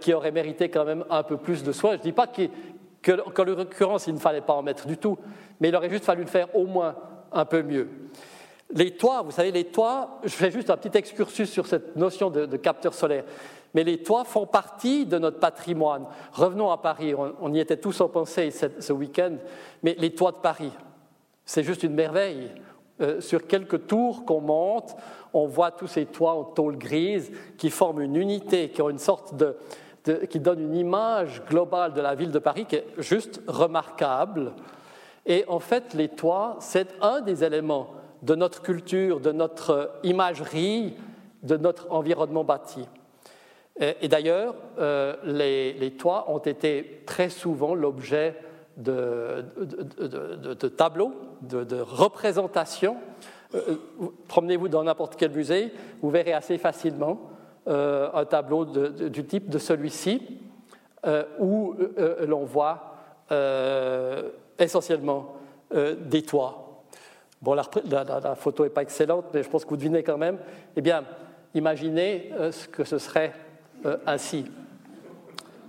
[0.00, 1.92] qui aurait mérité quand même un peu plus de soin.
[1.92, 5.18] Je ne dis pas qu'en l'occurrence, il ne fallait pas en mettre du tout,
[5.60, 6.96] mais il aurait juste fallu le faire au moins
[7.32, 7.88] un peu mieux.
[8.70, 12.30] Les toits, vous savez, les toits, je fais juste un petit excursus sur cette notion
[12.30, 13.24] de, capteur solaire,
[13.74, 16.06] mais les toits font partie de notre patrimoine.
[16.32, 19.36] Revenons à Paris, on, y était tous en pensée ce week-end,
[19.82, 20.72] mais les toits de Paris,
[21.44, 22.50] c'est juste une merveille.
[23.00, 24.96] Euh, sur quelques tours qu'on monte,
[25.34, 28.98] on voit tous ces toits en tôle grise qui forment une unité, qui ont une
[28.98, 29.56] sorte de,
[30.30, 34.52] qui donne une image globale de la ville de Paris qui est juste remarquable.
[35.26, 37.90] Et en fait, les toits, c'est un des éléments
[38.22, 40.94] de notre culture, de notre imagerie,
[41.42, 42.86] de notre environnement bâti.
[43.78, 48.34] Et, d'ailleurs, euh, les, toits ont été très souvent l'objet
[48.76, 49.42] de,
[50.68, 51.12] tableaux,
[51.42, 52.96] de, représentations.
[53.54, 53.76] Euh,
[54.28, 57.30] promenez-vous dans n'importe quel musée, vous verrez assez facilement
[57.68, 60.40] euh, un tableau du type de celui-ci,
[61.38, 61.74] où
[62.26, 62.96] l'on voit
[64.58, 65.36] essentiellement
[65.72, 66.66] des toits
[67.42, 70.38] Bon, la, photo n'est pas excellente, mais je pense que vous devinez quand même.
[70.74, 71.04] Eh bien,
[71.54, 73.32] imaginez euh, ce que ce serait
[73.84, 74.46] euh, ainsi.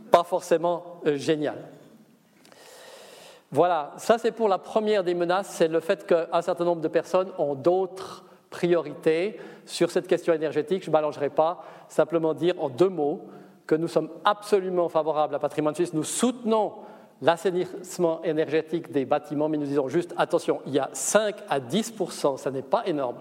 [0.10, 1.58] Pas forcément euh, génial.
[3.52, 6.88] Voilà, ça c'est pour la première des menaces, c'est le fait qu'un certain nombre de
[6.88, 10.84] personnes ont d'autres priorités sur cette question énergétique.
[10.84, 13.22] Je ne m'allongerai pas, simplement dire en deux mots
[13.66, 15.94] que nous sommes absolument favorables à Patrimoine Suisse.
[15.94, 16.74] Nous soutenons
[17.22, 22.38] l'assainissement énergétique des bâtiments, mais nous disons juste attention, il y a 5 à 10%
[22.38, 23.18] ça n'est pas énorme,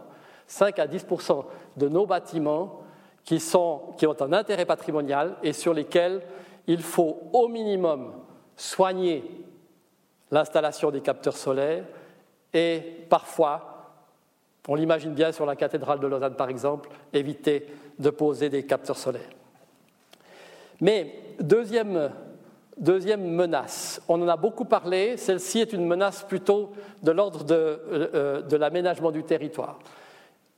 [0.47, 1.45] 5 à 10%
[1.77, 2.81] de nos bâtiments
[3.25, 6.23] qui, sont, qui ont un intérêt patrimonial et sur lesquels
[6.67, 8.13] il faut au minimum
[8.57, 9.25] soigner
[10.31, 11.85] l'installation des capteurs solaires
[12.53, 13.93] et parfois,
[14.69, 17.67] on l'imagine bien sur la cathédrale de Lausanne par exemple, éviter
[17.99, 19.31] de poser des capteurs solaires.
[20.81, 22.11] Mais deuxième
[22.79, 28.43] menace, on en a beaucoup parlé, celle-ci est une menace plutôt de l'ordre de, euh,
[28.43, 29.79] de l'aménagement du territoire.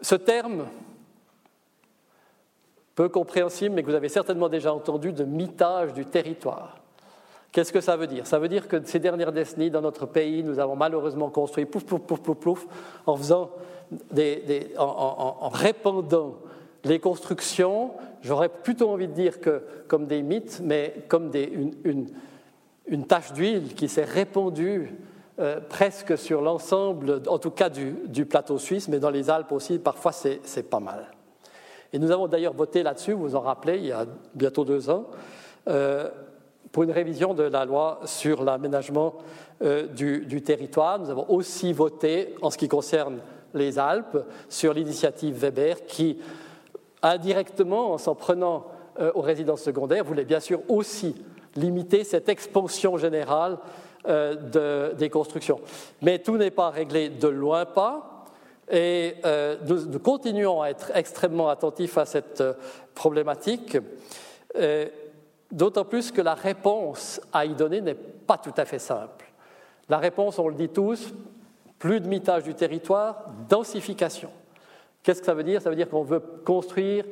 [0.01, 0.67] Ce terme,
[2.95, 6.79] peu compréhensible, mais que vous avez certainement déjà entendu, de mitage du territoire.
[7.53, 8.27] Qu'est-ce que ça veut dire?
[8.27, 11.85] Ça veut dire que ces dernières décennies, dans notre pays, nous avons malheureusement construit pouf,
[11.85, 12.67] pouf, pouf, pouf, pouf,
[13.07, 13.51] en faisant
[14.13, 16.37] des, en répandant
[16.85, 21.31] les constructions, j'aurais plutôt envie de dire que comme des mythes, mais comme
[21.85, 24.95] une, tache d'huile qui s'est répandue
[25.39, 29.79] euh, presque sur l'ensemble, en tout cas du, plateau suisse, mais dans les Alpes aussi,
[29.79, 31.07] parfois c'est pas mal.
[31.93, 34.91] Et nous avons d'ailleurs voté là-dessus, vous vous en rappelez, il y a bientôt deux
[34.91, 35.07] ans,
[35.69, 36.09] euh,
[36.73, 39.15] pour une révision de la loi sur l'aménagement
[39.63, 40.99] euh, du, territoire.
[40.99, 43.19] Nous avons aussi voté, en ce qui concerne
[43.55, 46.19] les Alpes, sur l'initiative Weber qui
[47.03, 48.67] indirectement, en s'en prenant
[49.01, 51.15] euh, aux résidences secondaires, voulait bien sûr aussi
[51.57, 53.59] limiter cette expansion générale
[54.07, 55.61] euh, des constructions.
[56.03, 58.15] Mais tout n'est pas réglé de loin pas,
[58.71, 59.15] et
[59.67, 62.45] nous, continuons à être extrêmement attentifs à cette
[62.95, 63.79] problématique.
[65.51, 69.27] D'autant plus que la réponse à y donner n'est pas tout à fait simple.
[69.89, 71.13] La réponse, on le dit tous,
[71.79, 74.31] plus de mitage du territoire, densification.
[75.03, 75.63] Qu'est-ce que ça veut dire?
[75.63, 77.05] Ça veut dire qu'on veut construire,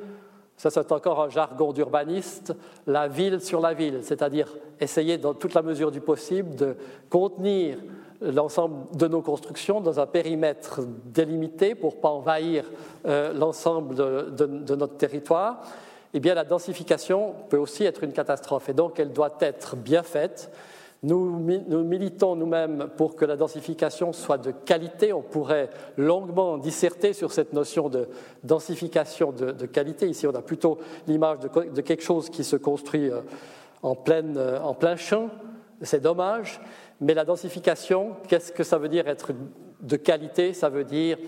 [0.56, 2.54] ça c'est encore un jargon d'urbaniste,
[2.86, 6.76] la ville sur la ville, c'est-à-dire essayer dans toute la mesure du possible de
[7.08, 7.78] contenir
[8.20, 12.64] l'ensemble de nos constructions dans un périmètre délimité pour ne pas envahir
[13.06, 15.62] euh, l'ensemble de, notre territoire,
[16.16, 20.02] eh bien la densification peut aussi être une catastrophe et donc elle doit être bien
[20.02, 20.50] faite.
[21.02, 25.12] Nous, militons nous-mêmes pour que la densification soit de qualité.
[25.12, 28.08] On pourrait longuement disserter sur cette notion de
[28.44, 30.08] densification de, qualité.
[30.08, 33.20] Ici, on a plutôt l'image de, quelque chose qui se construit euh,
[33.84, 35.28] euh, en plein champ.
[35.82, 36.62] C'est dommage.
[37.02, 39.32] Mais la densification, qu'est-ce que ça veut dire être
[39.82, 40.54] de qualité?
[40.54, 41.18] Ça veut dire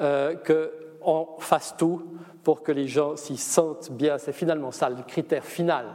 [0.00, 2.02] euh, qu'on fasse tout
[2.44, 4.18] pour que les gens s'y sentent bien.
[4.18, 5.86] C'est finalement ça le critère final.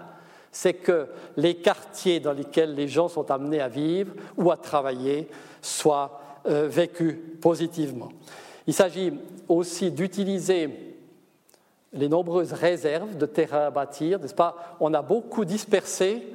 [0.51, 5.27] C'est que les quartiers dans lesquels les gens sont amenés à vivre ou à travailler
[5.61, 8.09] soient euh, vécus positivement.
[8.65, 9.13] Il s'agit
[9.47, 10.95] aussi d'utiliser
[11.93, 14.75] les nombreuses réserves de terrain à bâtir, n'est-ce pas?
[14.79, 16.27] On a beaucoup dispersé,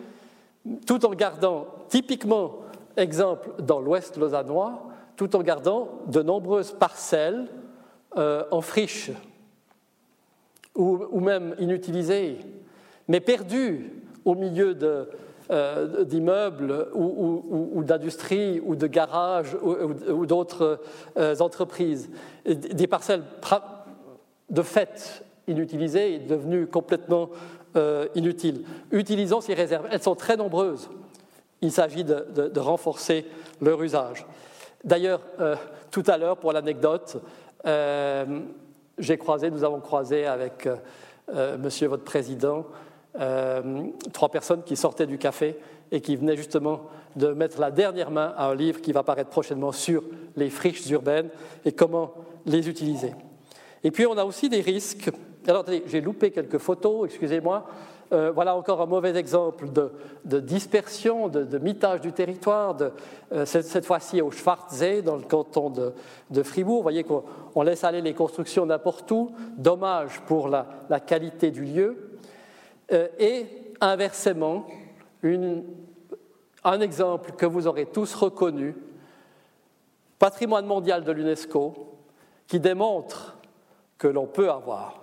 [0.86, 2.60] tout en gardant typiquement
[2.96, 4.82] exemple dans l'ouest lausannois,
[5.16, 7.48] tout en gardant de nombreuses parcelles
[8.16, 9.10] euh, en friche
[10.74, 12.38] ou, même inutilisées,
[13.08, 13.92] mais perdues
[14.24, 14.76] au milieu
[15.50, 20.80] euh, d'immeubles ou, d'industries ou de garages ou, d'autres
[21.16, 22.10] euh, entreprises.
[22.46, 23.24] Des parcelles
[24.50, 27.30] de fait inutilisées et devenues complètement
[28.14, 28.64] inutiles.
[28.90, 29.86] Utilisons ces réserves.
[29.90, 30.90] Elles sont très nombreuses
[31.62, 33.24] il s'agit de, renforcer
[33.60, 34.26] leur usage.
[34.84, 35.56] D'ailleurs, euh,
[35.90, 37.22] tout à l'heure, pour l'anecdote,
[37.64, 38.40] euh,
[38.98, 40.68] j'ai croisé, nous avons croisé avec
[41.28, 42.66] euh, monsieur votre président
[44.12, 45.58] trois personnes qui sortaient du café
[45.90, 49.28] et qui venaient justement de mettre la dernière main à un livre qui va paraître
[49.28, 50.02] prochainement sur
[50.36, 51.28] les friches urbaines
[51.64, 52.14] et comment
[52.46, 53.12] les utiliser.
[53.84, 55.10] Et puis on a aussi des risques.
[55.46, 57.66] Alors attendez, j'ai loupé quelques photos, excusez-moi.
[58.12, 62.76] Euh, voilà encore un mauvais exemple de, dispersion, de, mitage du territoire,
[63.32, 66.76] euh, cette, fois-ci au Schwarzsee, dans le canton de, Fribourg.
[66.76, 72.18] Vous voyez qu'on laisse aller les constructions n'importe où, dommage pour la, qualité du lieu.
[72.92, 73.46] Euh, et
[73.80, 74.66] inversement,
[76.64, 78.76] un exemple que vous aurez tous reconnu,
[80.18, 81.96] patrimoine mondial de l'UNESCO,
[82.46, 83.38] qui démontre
[83.96, 85.01] que l'on peut avoir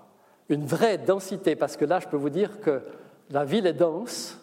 [0.49, 2.81] une vraie densité, parce que là, je peux vous dire que
[3.29, 4.39] la ville est dense,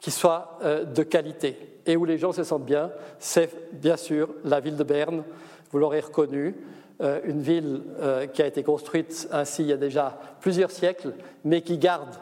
[0.00, 4.30] qui soit euh, de qualité et où les gens se sentent bien, c'est bien sûr
[4.44, 5.22] la ville de Berne,
[5.70, 6.54] vous l'aurez reconnu,
[7.00, 11.14] euh, une ville euh, qui a été construite ainsi il y a déjà plusieurs siècles,
[11.44, 12.16] mais qui garde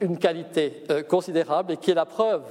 [0.00, 2.44] une qualité considérable et qui est la preuve.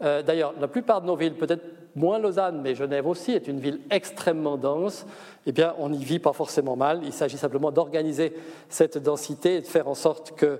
[0.00, 1.62] D'ailleurs, la plupart de nos villes, peut-être
[1.94, 5.06] moins Lausanne, mais Genève aussi, est une ville extrêmement dense.
[5.46, 7.00] Eh bien, on n'y vit pas forcément mal.
[7.04, 8.34] Il s'agit simplement d'organiser
[8.68, 10.58] cette densité et de faire en sorte que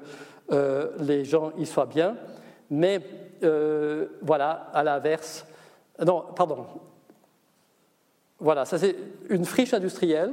[0.52, 2.16] euh, les gens y soient bien.
[2.70, 3.00] Mais
[3.42, 5.46] euh, voilà, à l'inverse,
[6.04, 6.66] non, pardon.
[8.40, 8.96] Voilà, ça c'est
[9.28, 10.32] une friche industrielle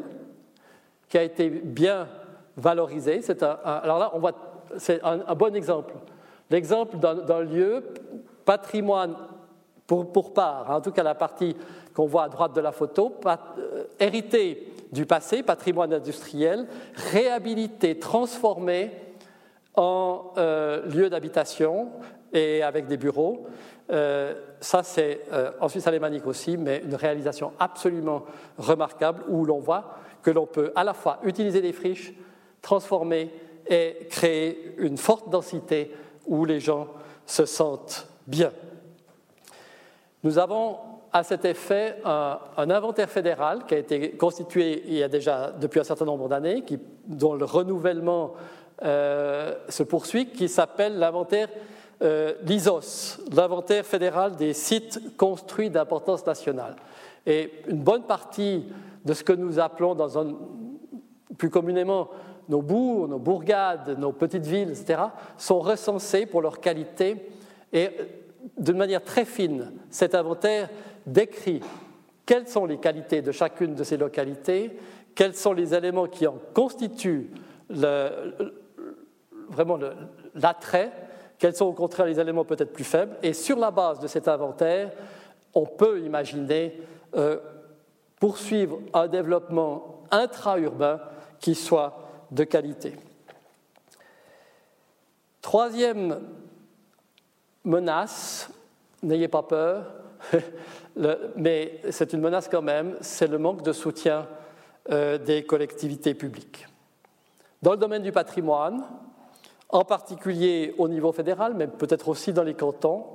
[1.07, 2.07] qui a été bien
[2.57, 3.21] valorisée.
[3.21, 4.33] C'est un, alors là, on voit,
[4.77, 5.93] c'est un, bon exemple.
[6.49, 7.83] L'exemple d'un lieu
[8.45, 9.15] patrimoine
[9.91, 11.55] pour, part, en tout cas la partie
[11.93, 16.65] qu'on voit à droite de la photo, euh, hérité du passé, patrimoine industriel,
[17.11, 18.91] réhabilité, transformé
[19.75, 21.89] en euh, lieu d'habitation
[22.31, 23.47] et avec des bureaux.
[23.91, 25.21] Euh, ça, c'est
[25.59, 28.23] en Suisse alémanique aussi, mais une réalisation absolument
[28.57, 32.13] remarquable où l'on voit que l'on peut à la fois utiliser des friches,
[32.61, 33.33] transformer
[33.67, 35.91] et créer une forte densité
[36.27, 36.87] où les gens
[37.25, 38.51] se sentent bien.
[40.23, 40.77] Nous avons
[41.13, 45.79] à cet effet un, inventaire fédéral qui a été constitué il y a déjà depuis
[45.79, 46.63] un certain nombre d'années,
[47.07, 48.33] dont le renouvellement
[48.83, 51.49] euh, se poursuit, qui s'appelle l'inventaire
[52.01, 56.75] euh, l'ISOS, l'inventaire fédéral des sites construits d'importance nationale.
[57.27, 58.65] Et une bonne partie
[59.05, 59.95] de ce que nous appelons
[61.37, 62.09] plus communément
[62.49, 65.01] nos bourgs, nos bourgades, nos petites villes, etc.,
[65.37, 67.29] sont recensés pour leur qualité
[67.71, 67.89] et
[68.57, 70.69] de manière très fine, cet inventaire
[71.05, 71.61] décrit
[72.25, 74.77] quelles sont les qualités de chacune de ces localités,
[75.15, 77.29] quels sont les éléments qui en constituent
[79.49, 79.79] vraiment
[80.35, 80.91] l'attrait,
[81.37, 84.27] quels sont au contraire les éléments peut-être plus faibles, et sur la base de cet
[84.27, 84.91] inventaire,
[85.53, 86.79] on peut imaginer
[87.15, 87.37] euh,
[88.19, 91.01] poursuivre un développement intra-urbain
[91.39, 92.95] qui soit de qualité.
[95.41, 96.19] Troisième
[97.63, 98.49] menace,
[99.03, 99.85] n'ayez pas peur,
[101.35, 104.27] mais c'est une menace quand même, c'est le manque de soutien
[104.89, 106.67] euh, des collectivités publiques.
[107.61, 108.83] Dans le domaine du patrimoine,
[109.69, 113.05] en particulier au niveau fédéral, mais peut-être aussi dans les cantons,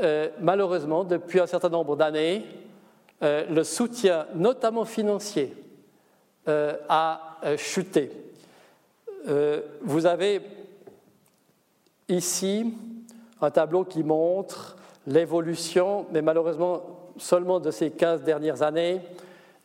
[0.00, 2.44] euh, malheureusement, depuis un certain nombre d'années,
[3.22, 5.54] euh, le soutien, notamment financier,
[6.88, 8.10] a chuté.
[9.82, 10.40] vous avez
[12.08, 12.72] ici
[13.40, 16.82] un tableau qui montre l'évolution, mais malheureusement
[17.16, 19.00] seulement de ces 15 dernières années,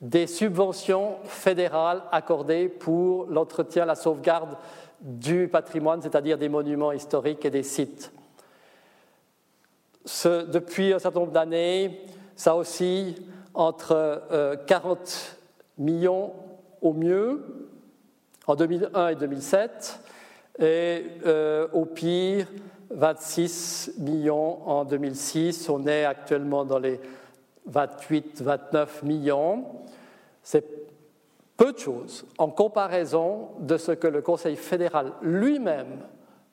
[0.01, 4.57] des subventions fédérales accordées pour l'entretien, la sauvegarde
[5.01, 8.11] du patrimoine, c'est-à-dire des monuments historiques et des sites.
[10.25, 12.01] depuis un certain nombre d'années,
[12.35, 13.15] ça oscille
[13.53, 16.33] entre 40 euh, millions
[16.81, 17.69] au mieux
[18.47, 19.99] en 2001 et 2007,
[20.59, 22.47] et euh, au pire
[22.91, 25.69] 26 millions en 2006.
[25.69, 26.99] On est actuellement dans les
[27.71, 29.65] 28-29 millions.
[30.41, 30.65] C'est
[31.57, 35.99] peu de choses en comparaison de ce que le Conseil fédéral lui-même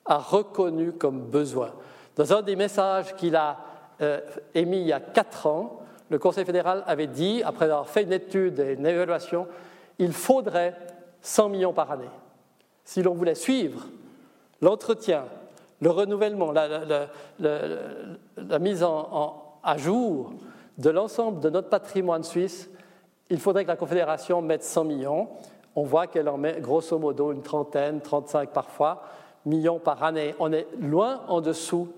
[0.05, 1.71] a reconnu comme besoin.
[2.15, 3.57] Dans un des messages qu'il a
[4.01, 4.19] euh,
[4.53, 8.13] émis il y a quatre ans, le Conseil fédéral avait dit, après avoir fait une
[8.13, 9.47] étude et une évaluation,
[9.97, 10.75] il faudrait
[11.21, 12.09] 100 millions par année.
[12.83, 13.87] Si l'on voulait suivre
[14.61, 15.25] l'entretien
[15.81, 17.09] le renouvellement, la,
[18.59, 20.33] mise à jour
[20.77, 22.69] de l'ensemble de notre patrimoine suisse,
[23.29, 25.29] il faudrait que la Confédération mette 100 millions.
[25.75, 29.03] On voit qu'elle en met grosso modo une trentaine, 35 parfois,
[29.45, 30.35] millions par année.
[30.39, 31.89] On est loin en dessous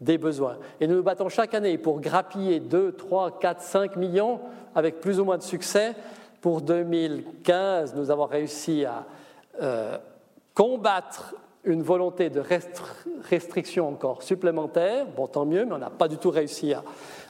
[0.00, 0.58] des besoins.
[0.80, 4.40] Et nous nous battons chaque année pour grappiller 2, 3, 4, 5 millions
[4.74, 5.94] avec plus ou moins de succès.
[6.40, 9.04] Pour 2015, nous avons réussi à
[9.60, 9.96] euh,
[10.54, 12.42] combattre une volonté de
[13.28, 15.06] restriction encore supplémentaire.
[15.06, 16.82] Bon, tant mieux, mais on n'a pas du tout réussi à,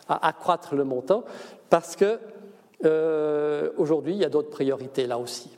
[0.09, 1.25] accroître le montant
[1.71, 2.19] parce que
[2.85, 5.51] euh, aujourd'hui, il y a d'autres priorités là aussi.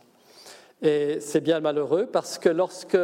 [0.83, 2.99] Et c'est bien malheureux parce que lorsque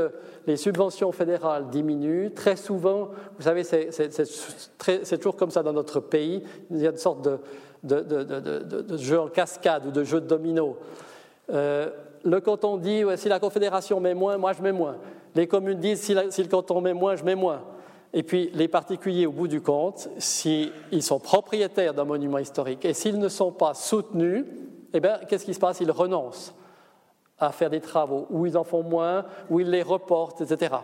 [0.47, 6.43] les subventions fédérales diminuent, très souvent, vous savez, c'est toujours comme ça dans notre pays,
[6.71, 7.39] il y a une sorte de,
[7.83, 10.77] de, jeu en cascade ou de jeu de domino.
[11.51, 11.89] Euh,
[12.23, 14.97] le canton dit si la Confédération met moins, moi je mets moins.
[15.35, 17.63] Les communes disent si, le canton met moins, je mets moins.
[18.13, 22.95] Et puis les particuliers, au bout du compte, s'ils sont propriétaires d'un monument historique et
[22.95, 24.45] s'ils ne sont pas soutenus,
[24.93, 25.81] eh bien, qu'est-ce qui se passe?
[25.81, 26.55] Ils renoncent
[27.39, 30.75] à faire des travaux, ou ils en font moins, ou ils les reportent, etc.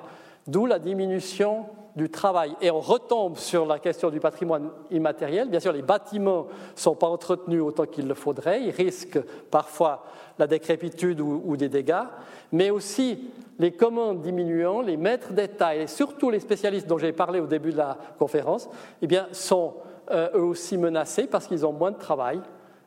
[0.47, 2.55] D'où la diminution du travail.
[2.61, 5.49] Et on retombe sur la question du patrimoine immatériel.
[5.49, 8.63] Bien sûr, les bâtiments ne sont pas entretenus autant qu'il le faudrait.
[8.63, 10.05] Ils risquent parfois
[10.39, 12.05] la décrépitude ou, des dégâts.
[12.53, 17.41] Mais aussi les commandes diminuant, les maîtres d'état et surtout les spécialistes dont j'ai parlé
[17.41, 18.69] au début de la conférence,
[19.01, 19.75] eh bien, sont
[20.11, 22.41] euh, eux aussi menacés parce qu'ils ont moins de travail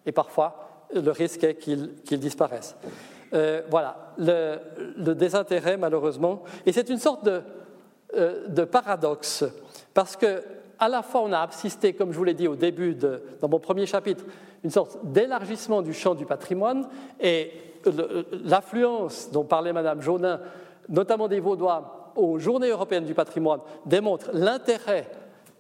[0.06, 2.76] et parfois le risque est qu'ils disparaissent.
[3.34, 6.43] Euh, voilà, le, désintérêt malheureusement.
[6.65, 7.41] Et c'est une sorte de,
[8.15, 9.45] de, paradoxe
[9.93, 10.43] parce que
[10.80, 13.50] à la fois on a assisté, comme je vous l'ai dit au début, de, dans
[13.50, 14.24] mon premier chapitre,
[14.63, 16.88] une sorte d'élargissement du champ du patrimoine
[17.19, 17.52] et
[18.45, 20.39] l'affluence dont parlait Madame Jaunin,
[20.89, 25.10] notamment des Vaudois, aux Journées européennes du patrimoine, démontre l'intérêt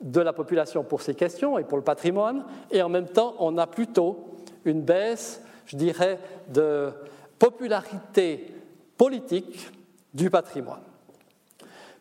[0.01, 3.57] de la population pour ces questions et pour le patrimoine, et en même temps, on
[3.57, 4.25] a plutôt
[4.65, 6.91] une baisse, je dirais, de
[7.37, 8.53] popularité
[8.97, 9.71] politique
[10.13, 10.81] du patrimoine.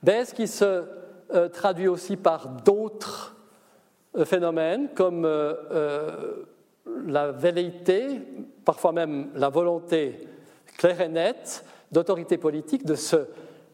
[0.02, 0.84] Baisse qui se
[1.34, 3.37] euh, traduit aussi par d'autres
[4.16, 6.44] euh, phénomènes comme euh,
[7.06, 8.20] la velléité,
[8.64, 10.26] parfois même la volonté
[10.78, 13.26] claire et nette d'autorités politiques de se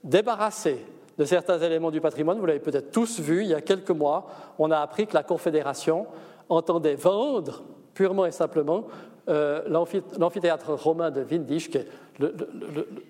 [0.02, 0.84] débarrasser
[1.16, 2.38] de certains éléments du patrimoine.
[2.38, 4.26] Vous l'avez peut-être tous vu, il y a quelques mois,
[4.58, 6.06] on a appris que la Confédération
[6.48, 7.62] entendait vendre
[7.94, 8.86] purement et simplement
[9.28, 11.88] l'amphithéâtre romain de Windisch, qui est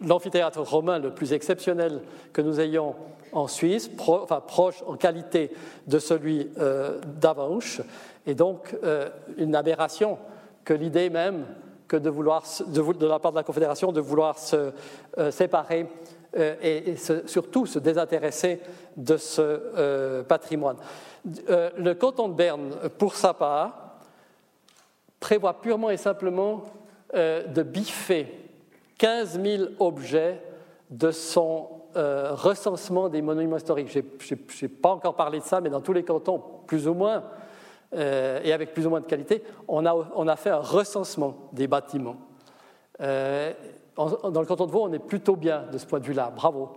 [0.01, 2.01] l'amphithéâtre romain le plus exceptionnel
[2.33, 2.95] que nous ayons
[3.33, 5.51] en Suisse, proche en qualité
[5.87, 7.81] de celui euh, d'Avanches,
[8.27, 10.19] et donc euh, une aberration
[10.64, 11.45] que l'idée même
[11.89, 14.72] que de vouloir, de, la part de la Confédération, de vouloir se
[15.31, 15.87] séparer
[16.35, 16.95] et,
[17.26, 18.61] surtout se désintéresser
[18.97, 20.78] de ce patrimoine.
[21.24, 23.85] le canton de Berne, pour sa part,
[25.24, 26.64] prévoit purement et simplement
[27.14, 28.26] euh, de biffer
[29.05, 30.40] 15 000 objets
[30.88, 33.90] de son euh, recensement des monuments historiques.
[33.90, 37.22] Je n'ai pas encore parlé de ça, mais dans tous les cantons, plus ou moins,
[37.94, 41.36] euh, et avec plus ou moins de qualité, on a, on a fait un recensement
[41.52, 42.16] des bâtiments.
[42.98, 46.70] dans le canton de Vaud, on est plutôt bien de ce point de vue-là, bravo.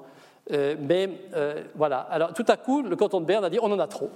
[0.52, 1.10] mais
[1.76, 2.00] voilà.
[2.00, 4.10] Alors tout à coup, le canton de Berne a dit on en a trop.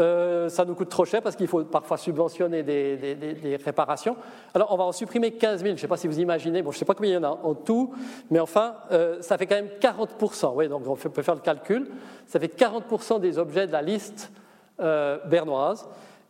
[0.00, 4.16] Euh, ça nous coûte trop cher parce qu'il faut parfois subventionner des, réparations.
[4.54, 6.70] Alors on va en supprimer 15 000, je ne sais pas si vous imaginez, bon,
[6.70, 7.92] je ne sais pas combien il y en a en tout,
[8.30, 10.52] mais enfin, euh, ça fait quand même 40%.
[10.54, 11.90] Oui, donc on peut faire le calcul.
[12.26, 14.32] Ça fait 40% des objets de la liste
[14.80, 15.86] euh, bernoise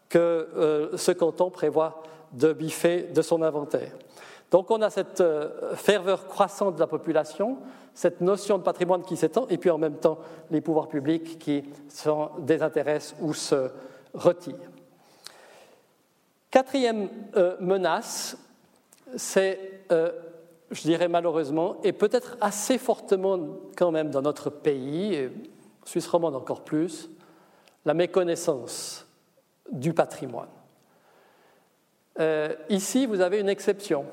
[0.08, 2.02] que ce canton prévoit
[2.32, 3.92] de biffer de son inventaire.
[4.52, 5.22] Donc on a cette
[5.74, 7.58] ferveur croissante de la population,
[7.94, 10.18] cette notion de patrimoine qui s'étend, et puis en même temps
[10.50, 13.70] les pouvoirs publics qui s'en désintéressent ou se
[14.14, 14.70] retirent.
[16.50, 18.36] Quatrième euh, menace,
[19.16, 19.58] c'est,
[19.90, 20.12] euh,
[20.70, 23.38] je dirais malheureusement, et peut-être assez fortement
[23.74, 25.32] quand même dans notre pays, et
[25.86, 27.08] Suisse romande encore plus,
[27.86, 29.06] la méconnaissance
[29.70, 30.50] du patrimoine.
[32.20, 34.04] Euh, ici, vous avez une exception.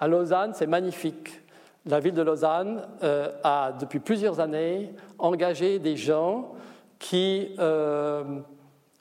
[0.00, 1.40] À Lausanne, c'est magnifique
[1.86, 6.54] la ville de Lausanne euh, a, depuis plusieurs années, engagé des gens
[6.98, 8.40] qui euh,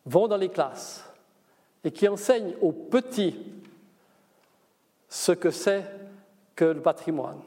[0.06, 1.06] vont dans les classes
[1.84, 3.36] et qui enseignent aux petits
[5.10, 5.84] ce que c'est
[6.56, 7.40] que le patrimoine.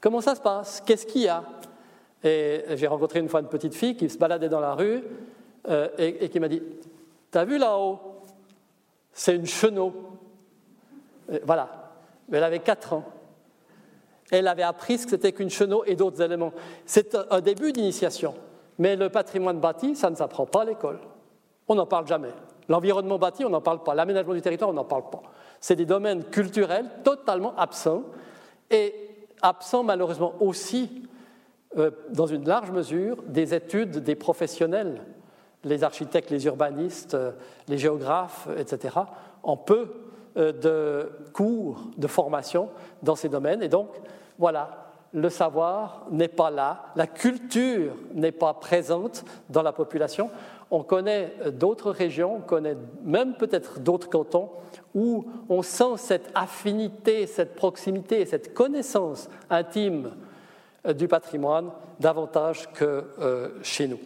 [0.00, 0.80] Comment ça se passe?
[0.84, 1.44] Qu'est-ce qu'il y a?
[2.24, 5.02] Et j'ai rencontré une fois une petite fille qui se baladait dans la rue
[5.68, 6.62] euh, et, et, qui m'a dit
[7.30, 8.00] T'as vu là-haut?
[9.12, 9.92] C'est une chenot.
[11.44, 11.87] voilà.
[12.32, 13.04] Elle avait 4 ans.
[14.30, 16.52] Elle avait appris ce que c'était qu'une chenot et d'autres éléments.
[16.84, 18.34] C'est un début d'initiation.
[18.78, 21.00] Mais le patrimoine bâti, ça ne s'apprend pas à l'école.
[21.66, 22.32] On n'en parle jamais.
[22.68, 23.94] L'environnement bâti, on n'en parle pas.
[23.94, 25.22] L'aménagement du territoire, on n'en parle pas.
[25.60, 28.02] C'est des domaines culturels totalement absents
[28.70, 28.94] et
[29.42, 31.08] absents malheureusement aussi,
[31.76, 35.02] euh, dans une large mesure, des études des professionnels,
[35.64, 37.32] les architectes, les urbanistes, euh,
[37.66, 38.96] les géographes, etc.
[39.42, 40.07] En peu euh,
[40.38, 42.70] de cours de formation
[43.02, 43.62] dans ces domaines.
[43.62, 43.88] Et donc,
[44.38, 50.30] voilà, le savoir n'est pas là, la culture n'est pas présente dans la population.
[50.70, 54.50] On connaît d'autres régions, on connaît même peut-être d'autres cantons
[54.94, 60.12] où on sent cette affinité, cette proximité, cette connaissance intime
[60.86, 61.70] euh, du patrimoine
[62.00, 64.00] davantage que euh, chez nous.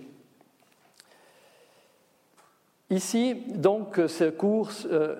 [2.91, 5.16] Ici, donc, ce cours, euh,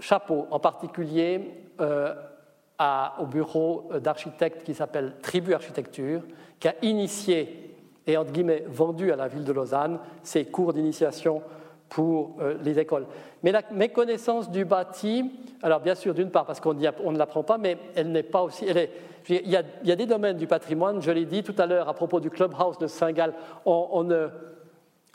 [0.00, 1.40] chapeau en particulier
[1.78, 6.22] au bureau d'architectes qui s'appelle Tribu Architecture,
[6.60, 7.66] qui a initié
[8.06, 11.42] et entre guillemets vendu à la ville de Lausanne ces cours d'initiation
[11.88, 13.06] pour euh, les écoles.
[13.42, 15.30] Mais la méconnaissance du bâti,
[15.62, 18.66] alors bien sûr d'une part parce qu'on ne l'apprend pas, mais elle n'est pas aussi...
[19.28, 22.20] Il, y a, des domaines du patrimoine, je l'ai dit tout à l'heure à propos
[22.20, 23.34] du clubhouse de Saint-Gall,
[23.64, 24.06] on,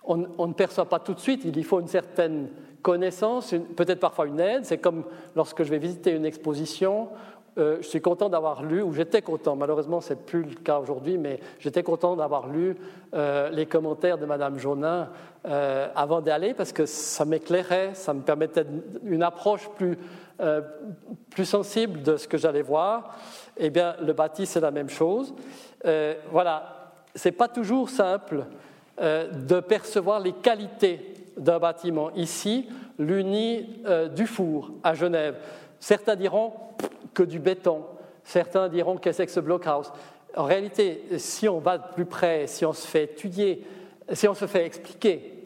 [0.04, 2.50] on, ne, perçoit pas tout de suite, il y faut une certaine
[2.82, 4.66] connaissance, peut-être parfois une aide.
[4.66, 5.04] C'est comme
[5.36, 7.10] lorsque je vais visiter une exposition,
[7.58, 10.80] euh, je suis content d'avoir lu, ou j'étais content, malheureusement ce n'est plus le cas
[10.80, 12.78] aujourd'hui, mais j'étais content d'avoir lu
[13.14, 15.10] euh, les commentaires de Madame Jaunin
[15.46, 18.66] euh, avant d'aller, parce que ça m'éclairait, ça me permettait
[19.04, 19.98] une approche plus,
[21.30, 23.18] plus sensible de ce que j'allais voir.
[23.58, 25.34] Eh bien, le bâti, c'est la même chose.
[26.32, 28.46] voilà, ce n'est pas toujours simple
[29.00, 31.11] de percevoir les qualités
[31.42, 32.12] d'un bâtiment.
[32.16, 33.84] Ici, l'Uni
[34.16, 35.36] du Four à Genève.
[35.80, 36.54] Certains diront
[37.14, 37.84] que du béton.
[38.24, 39.92] Certains diront qu'est-ce que ce blockhouse
[40.38, 43.66] En réalité, si on va plus près, si on se fait étudier,
[44.14, 45.42] si on se fait expliquer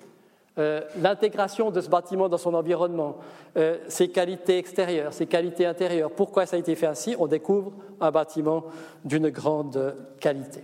[0.58, 3.18] euh, l'intégration de ce bâtiment dans son environnement,
[3.58, 7.74] euh, ses qualités extérieures, ses qualités intérieures, pourquoi ça a été fait ainsi, on découvre
[8.00, 8.64] un bâtiment
[9.04, 10.62] d'une grande qualité.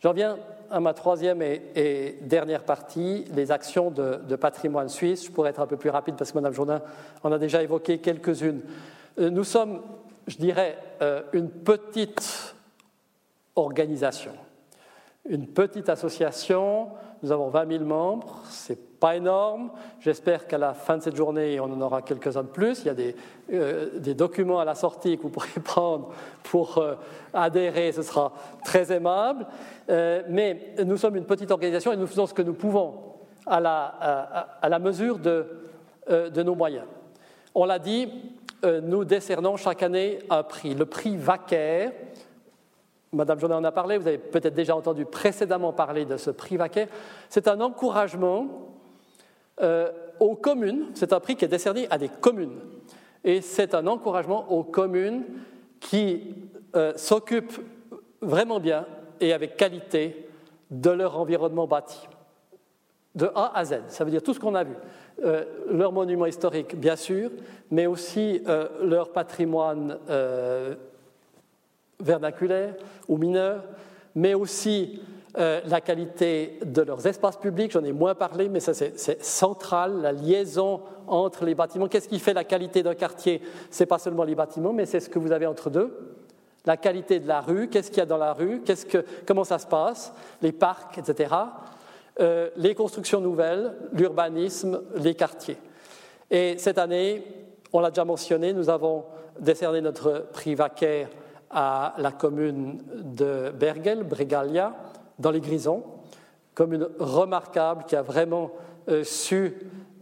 [0.00, 0.38] J'en viens
[0.70, 5.26] à ma troisième et, dernière partie, les actions de, de, patrimoine suisse.
[5.26, 6.82] Je pourrais être un peu plus rapide parce que Mme Jourdain
[7.22, 8.62] en a déjà évoqué quelques-unes.
[9.18, 9.82] Euh, nous sommes,
[10.26, 12.54] je dirais, euh, une petite
[13.56, 14.32] organisation,
[15.28, 16.88] une petite association.
[17.24, 19.70] Nous avons 20 000 membres, c'est pas énorme.
[20.00, 22.80] J'espère qu'à la fin de cette journée, on en aura quelques-uns de plus.
[22.80, 23.16] Il y a des,
[23.50, 26.10] euh, documents à la sortie que vous pourrez prendre
[26.42, 26.84] pour
[27.32, 29.46] adhérer, ce sera très aimable.
[29.88, 33.14] mais nous sommes une petite organisation et nous faisons ce que nous pouvons
[33.46, 36.84] à la, mesure de, nos moyens.
[37.54, 38.08] On l'a dit,
[38.64, 41.90] euh, nous décernons chaque année un prix, le prix Vaquer.
[43.14, 46.56] Madame Journal en a parlé, vous avez peut-être déjà entendu précédemment parler de ce prix
[46.56, 46.86] Vaquer.
[47.28, 48.74] C'est un encouragement
[49.60, 49.90] euh,
[50.20, 52.58] aux communes, c'est un prix qui est décerné à des communes.
[53.22, 55.24] Et c'est un encouragement aux communes
[55.80, 56.34] qui
[56.76, 57.60] euh, s'occupent
[58.20, 58.86] vraiment bien
[59.20, 60.28] et avec qualité
[60.70, 62.08] de leur environnement bâti,
[63.14, 63.82] de A à Z.
[63.88, 64.74] Ça veut dire tout ce qu'on a vu.
[65.24, 67.30] Euh, leur monument historique, bien sûr,
[67.70, 68.42] mais aussi
[68.82, 69.98] leur patrimoine
[72.00, 72.74] vernaculaires
[73.08, 73.62] ou mineurs,
[74.14, 75.00] mais aussi
[75.36, 80.00] euh, la qualité de leurs espaces publics, j'en ai moins parlé, mais ça c'est central,
[80.00, 81.88] la liaison entre les bâtiments.
[81.88, 83.42] Qu'est-ce qui fait la qualité d'un quartier?
[83.70, 86.16] Ce n'est pas seulement les bâtiments, mais c'est ce que vous avez entre deux.
[86.66, 88.62] La qualité de la rue, qu'est-ce qu'il y a dans la rue,
[89.26, 91.34] comment ça se passe, les parcs, etc.
[92.20, 95.58] Euh, les constructions nouvelles, l'urbanisme, les quartiers.
[96.30, 97.26] Et cette année,
[97.72, 99.04] on l'a déjà mentionné, nous avons
[99.40, 101.08] décerné notre prix Vaquer
[101.54, 104.74] à la commune de Bergel, Bregalia,
[105.18, 105.84] dans les Grisons,
[106.54, 108.50] comme une remarquable qui a vraiment
[108.88, 109.54] euh, su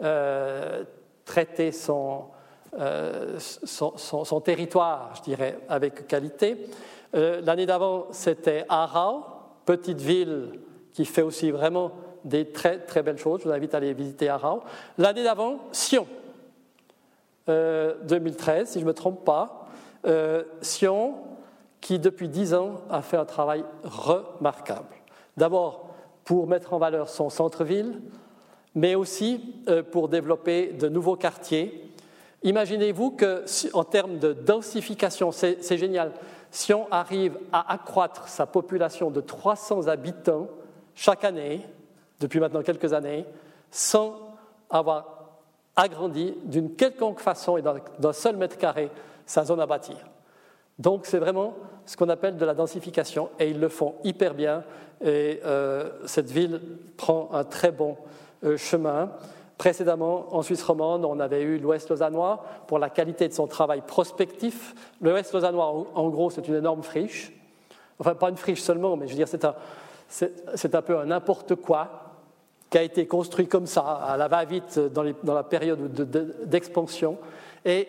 [0.03, 0.85] euh,
[1.25, 6.67] traiter euh, son, son, territoire, je dirais, avec qualité.
[7.15, 9.23] L'année d'avant, c'était Arau,
[9.67, 10.59] petite ville
[10.95, 11.93] qui fait aussi vraiment
[12.25, 13.43] des très très belles choses.
[13.43, 14.63] Je vous invite à aller visiter Arau.
[14.97, 16.07] L'année d'avant, Sion,
[17.47, 19.69] 2013, si je ne me trompe pas.
[20.63, 21.17] Sion,
[21.83, 24.95] qui depuis dix ans a fait un travail remarquable.
[25.37, 25.91] D'abord
[26.25, 28.01] pour mettre en valeur son centre-ville,
[28.75, 31.93] mais aussi euh, pour développer de nouveaux quartiers.
[32.45, 36.13] Imaginez-vous qu'en termes de densification, c'est génial,
[36.51, 40.49] si on arrive à accroître sa population de 300 habitants
[40.95, 41.67] chaque année,
[42.21, 43.27] depuis maintenant quelques années,
[43.71, 44.15] sans
[44.71, 45.23] avoir
[45.75, 48.91] agrandi d'une quelconque façon et d'un seul mètre carré
[49.27, 49.97] sa zone à bâtir.
[50.79, 51.55] Donc c'est vraiment
[51.87, 54.65] ce qu'on appelle de la densification et ils le font hyper bien
[55.05, 56.61] et euh, cette ville
[56.97, 57.97] prend un très bon
[58.45, 59.11] euh, chemin.
[59.59, 63.83] Précédemment, en Suisse romande, on avait eu l'Ouest lausannois pour la qualité de son travail
[63.87, 64.75] prospectif.
[65.01, 67.33] L'Ouest lausannois, en gros, c'est une énorme friche.
[67.99, 69.55] Enfin, pas une friche seulement, mais je veux dire, c'est un,
[70.09, 71.89] c'est, un peu un n'importe quoi
[72.71, 75.93] qui a été construit comme ça, à la va-vite, dans, dans la période
[76.45, 77.19] d'expansion.
[77.65, 77.87] Et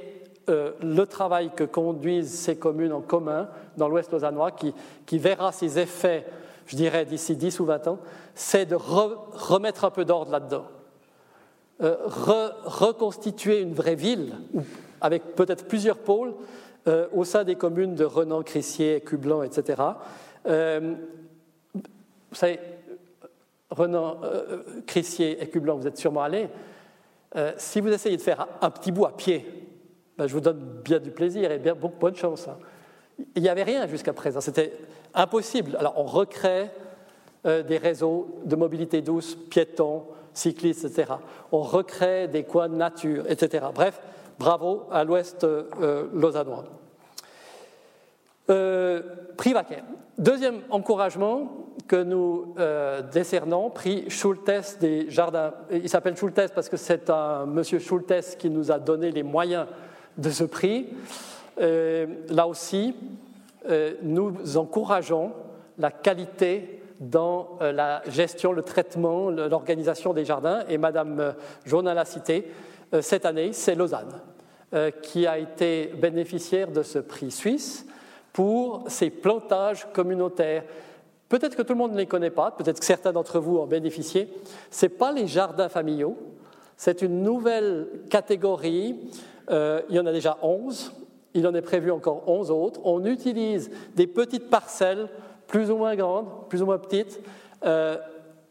[0.49, 5.79] euh, le travail que conduisent ces communes en commun dans l'Ouest lausannois, qui, verra ses
[5.79, 6.25] effets
[6.65, 7.99] je dirais d'ici 10 ou 20 ans,
[8.35, 10.65] c'est de remettre un peu d'ordre là-dedans.
[11.81, 14.33] Euh, reconstituer une vraie ville,
[15.01, 16.33] avec peut-être plusieurs pôles,
[16.87, 19.81] euh, au sein des communes de Renan, Crissier, Cublan, etc.
[20.45, 20.51] Vous
[22.31, 22.59] savez,
[23.69, 24.21] Renan,
[24.87, 26.49] Crissier et Cublan, vous êtes sûrement allés.
[27.57, 29.62] si vous essayez de faire un petit bout à pied,
[30.23, 32.47] ben, je vous donne bien du plaisir et bien bonne chance.
[32.47, 32.55] Hein.
[33.35, 34.39] Il n'y avait rien jusqu'à présent.
[34.39, 34.71] C'était
[35.13, 35.75] impossible.
[35.77, 36.69] Alors on recrée
[37.45, 41.15] euh, des réseaux de mobilité douce, piétons, cyclistes, etc.
[41.51, 43.65] On recrée des coins de nature, etc.
[43.75, 43.99] Bref,
[44.39, 46.63] bravo à l'ouest euh, lausannois.
[48.49, 49.01] Euh,
[49.35, 49.83] prix Vaquer.
[50.17, 51.49] Deuxième encouragement
[51.87, 55.53] que nous euh, décernons, prix Schultes des jardins.
[55.69, 59.65] Il s'appelle Schultes parce que c'est un monsieur Schultes qui nous a donné les moyens
[60.17, 60.87] de ce prix.
[61.57, 62.93] là aussi,
[63.69, 65.31] euh, nous encourageons
[65.77, 70.63] la qualité dans euh, la gestion, le traitement, l'organisation des jardins.
[70.67, 71.31] Et Madame euh,
[71.65, 72.51] Jaune l'a cité,
[73.01, 74.21] cette année, c'est Lausanne
[75.03, 77.85] qui a été bénéficiaire de ce prix suisse
[78.33, 80.63] pour ses plantages communautaires.
[81.29, 83.67] Peut-être que tout le monde ne les connaît pas, peut-être que certains d'entre vous en
[83.67, 84.27] bénéficient.
[84.71, 86.17] Ce pas les jardins familiaux,
[86.83, 88.99] c'est une nouvelle catégorie.
[89.49, 90.91] il y en a déjà 11
[91.33, 92.79] il en est prévu encore 11 autres.
[92.83, 95.09] On utilise des petites parcelles,
[95.47, 97.19] plus ou moins grandes, plus ou moins petites,
[97.65, 97.97] euh,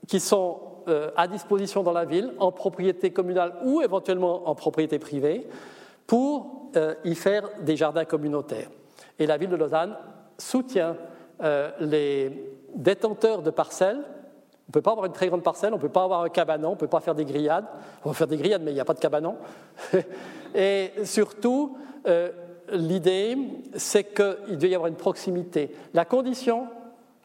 [0.08, 0.58] qui sont
[0.88, 5.46] euh, à disposition dans la ville, en propriété communale ou éventuellement en propriété privée,
[6.06, 8.70] pour euh, y faire des jardins communautaires.
[9.18, 9.96] Et la ville de Lausanne
[10.38, 10.96] soutient
[11.80, 14.04] les détenteurs de parcelles.
[14.72, 16.68] Ne peut pas avoir une très grande parcelle, on ne peut pas avoir un cabanon,
[16.68, 17.66] on ne peut pas faire des grillades.
[18.04, 19.36] On va faire des grillades, mais il n'y a pas de cabanon.
[20.54, 21.76] Et surtout,
[22.72, 23.36] l'idée,
[23.74, 25.74] c'est qu'il doit y avoir une proximité.
[25.92, 26.68] La condition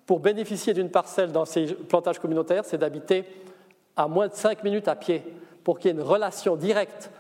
[0.06, 3.26] pour bénéficier d'une parcelle dans ces plantages communautaires, c'est d'habiter
[3.96, 5.24] à moins de 5 minutes à pied
[5.64, 7.12] pour qu'il y ait une relation directe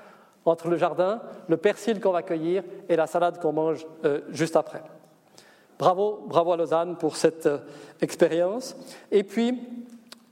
[0.45, 4.55] entre le jardin, le persil qu'on va cueillir et la salade qu'on mange euh, juste
[4.55, 4.81] après.
[5.77, 7.57] Bravo, bravo à Lausanne pour cette euh,
[7.99, 8.75] expérience.
[9.11, 9.59] Et puis,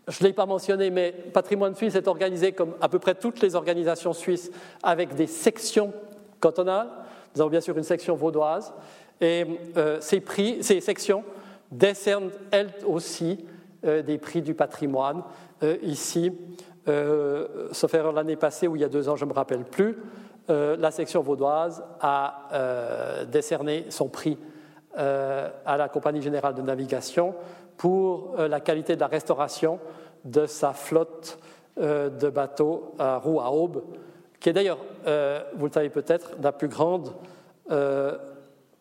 [0.08, 3.42] je ne l'ai pas mentionné, mais Patrimoine suisse est organisé comme à peu près toutes
[3.42, 4.52] les organisations suisses
[4.84, 5.94] avec des sections
[6.40, 6.90] cantonales.
[7.36, 8.74] Nous avons bien sûr une section vaudoise,
[9.20, 9.46] et
[9.78, 11.24] euh, ces, prix, ces sections
[11.72, 13.46] décernent elles aussi
[13.86, 15.24] euh, des prix du patrimoine.
[15.64, 16.32] Euh, ici,
[17.72, 19.98] sauf l'année passée ou il y a deux ans, je ne me rappelle plus,
[20.48, 24.38] la section vaudoise a décerné son prix
[24.96, 27.34] à la Compagnie générale de navigation
[27.78, 29.80] pour la qualité de la restauration
[30.24, 31.40] de sa flotte
[31.78, 33.82] de bateaux à roues à aube
[34.46, 37.14] qui est d'ailleurs, euh, vous le savez peut-être, la plus grande
[37.72, 38.16] euh,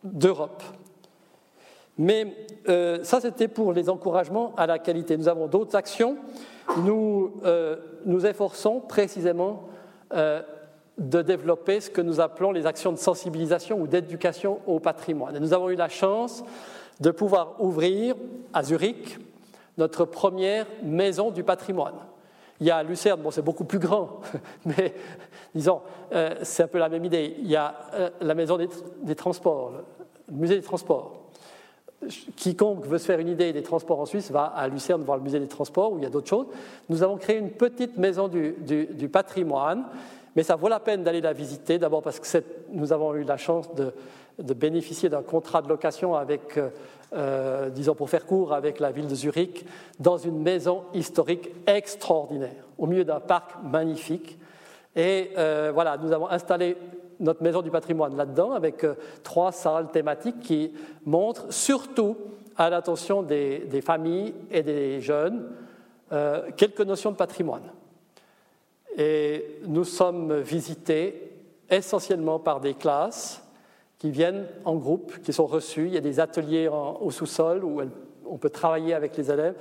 [0.02, 0.62] d'Europe.
[1.96, 2.36] Mais
[2.68, 5.16] euh, ça, c'était pour les encouragements à la qualité.
[5.16, 6.18] Nous avons d'autres actions.
[6.84, 9.70] Nous euh, nous efforçons précisément
[10.12, 10.42] euh,
[10.98, 15.38] de développer ce que nous appelons les actions de sensibilisation ou d'éducation au patrimoine.
[15.38, 16.44] Nous avons eu la chance
[17.00, 18.14] de pouvoir ouvrir
[18.52, 19.18] à Zurich
[19.78, 21.94] notre première maison du patrimoine.
[22.60, 24.20] Il y a Lucerne, bon, c'est beaucoup plus grand,
[24.64, 24.94] mais
[25.54, 25.80] disons,
[26.42, 27.34] c'est un peu la même idée.
[27.40, 27.74] Il y a
[28.20, 28.56] la maison
[29.02, 29.72] des transports,
[30.30, 31.24] le musée des transports
[32.36, 35.22] quiconque veut se faire une idée des transports en Suisse va à Lucerne voir le
[35.22, 36.46] musée des transports où il y a d'autres choses.
[36.88, 39.84] Nous avons créé une petite maison du, patrimoine,
[40.36, 41.78] mais ça vaut la peine d'aller la visiter.
[41.78, 43.92] D'abord parce que nous avons eu la chance de,
[44.42, 46.70] bénéficier d'un contrat de location avec, euh,
[47.12, 49.64] euh, disons pour faire court, avec la ville de Zurich,
[50.00, 54.38] dans une maison historique extraordinaire, au milieu d'un parc magnifique.
[54.96, 56.76] Et euh, voilà, nous avons installé
[57.20, 58.84] notre maison du patrimoine là-dedans, avec
[59.22, 60.72] trois salles thématiques qui
[61.04, 62.16] montrent surtout
[62.56, 65.48] à l'attention des, familles et des jeunes
[66.56, 67.70] quelques notions de patrimoine.
[68.96, 71.32] Et nous sommes visités
[71.70, 73.43] essentiellement par des classes
[74.04, 75.86] qui viennent en groupe, qui sont reçues.
[75.86, 77.80] Il y a des ateliers au sous-sol où
[78.28, 79.54] on peut travailler avec les élèves.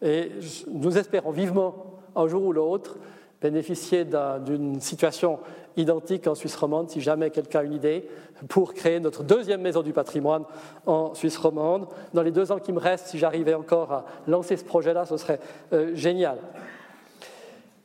[0.00, 0.32] Et
[0.72, 2.96] nous espérons vivement, un jour ou l'autre,
[3.42, 4.06] bénéficier
[4.46, 5.38] d'une situation
[5.76, 8.08] identique en Suisse romande, si jamais quelqu'un a une idée,
[8.48, 10.44] pour créer notre deuxième maison du patrimoine
[10.86, 11.86] en Suisse romande.
[12.14, 15.18] Dans les deux ans qui me restent, si j'arrivais encore à lancer ce projet-là, ce
[15.18, 15.40] serait
[15.74, 16.38] euh, génial.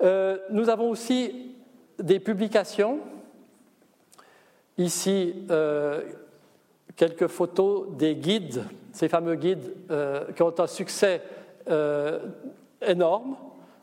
[0.02, 1.52] Euh, nous avons aussi
[2.00, 3.00] des publications.
[4.78, 6.02] Ici, euh,
[6.96, 9.74] quelques photos des guides, ces fameux guides
[10.36, 11.22] qui ont un succès
[12.82, 13.36] énorme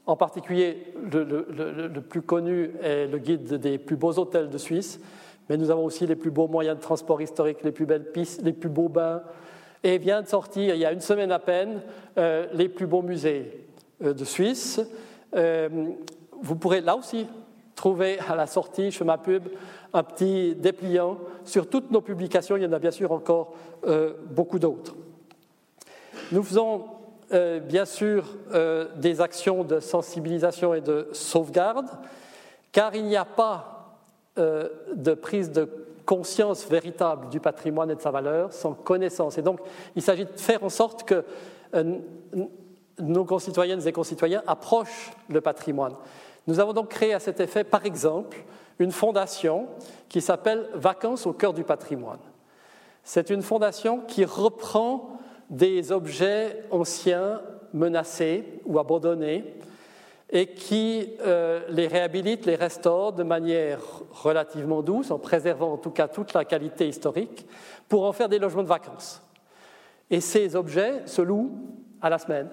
[0.07, 5.01] en particulier, le, plus connu est le guide des plus beaux hôtels de Suisse,
[5.49, 8.43] mais nous avons aussi les plus beaux moyens de transport historique, les plus belles pistes,
[8.43, 9.23] les plus beaux bains.
[9.85, 11.83] Et vient de sortir, il y a une semaine à peine,
[12.19, 13.67] euh, les plus beaux musées
[14.03, 14.81] euh, de Suisse.
[15.35, 15.69] Euh,
[16.41, 17.27] vous pourrez là aussi
[17.75, 19.49] trouver à la sortie, chemin pub,
[19.93, 22.57] un petit dépliant sur toutes nos publications.
[22.57, 23.55] Il y en a bien sûr encore
[24.31, 24.95] beaucoup d'autres.
[26.31, 26.85] Nous faisons
[27.33, 31.89] euh, bien sûr euh, des actions de sensibilisation et de sauvegarde,
[32.73, 33.97] car il n'y a pas
[34.39, 35.67] euh, de prise de
[36.05, 39.39] conscience véritable du patrimoine et de sa valeur sans connaissance.
[39.39, 39.61] Et donc,
[39.97, 41.25] il s'agit de faire en sorte que
[42.99, 45.95] nos concitoyennes et concitoyens approchent le patrimoine.
[46.47, 48.37] Nous avons donc créé à cet effet, par exemple,
[48.79, 49.69] une fondation
[50.09, 52.19] qui s'appelle Vacances au cœur du patrimoine.
[53.05, 55.19] C'est une fondation qui reprend
[55.51, 57.41] des objets anciens
[57.73, 59.55] menacés ou abandonnés
[60.31, 65.91] et qui euh, les réhabilite, les restaure de manière relativement douce, en préservant en tout
[65.91, 67.47] cas toute la qualité historique,
[67.89, 69.23] pour en faire des logements de vacances.
[70.11, 71.53] Et ces objets se louent
[72.01, 72.49] à la semaine.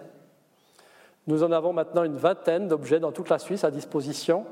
[1.28, 4.46] Nous en avons maintenant une vingtaine d'objets dans toute la Suisse à disposition.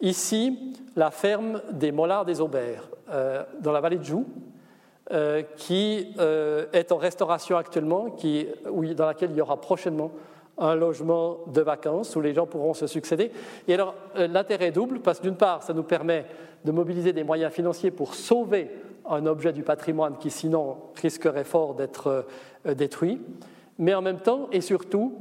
[0.00, 0.58] Ici,
[0.96, 4.24] la ferme des Mollards des Aubert, euh, dans la vallée de Joux,
[5.12, 8.46] euh, qui euh, est en restauration actuellement, qui,
[8.96, 10.10] dans laquelle il y aura prochainement
[10.56, 13.30] un logement de vacances où les gens pourront se succéder.
[13.68, 16.24] Et alors, l'intérêt est double, parce que d'une part, ça nous permet
[16.64, 18.70] de mobiliser des moyens financiers pour sauver
[19.08, 22.26] un objet du patrimoine qui sinon risquerait fort d'être
[22.76, 23.20] détruit,
[23.78, 25.14] mais en même temps et surtout,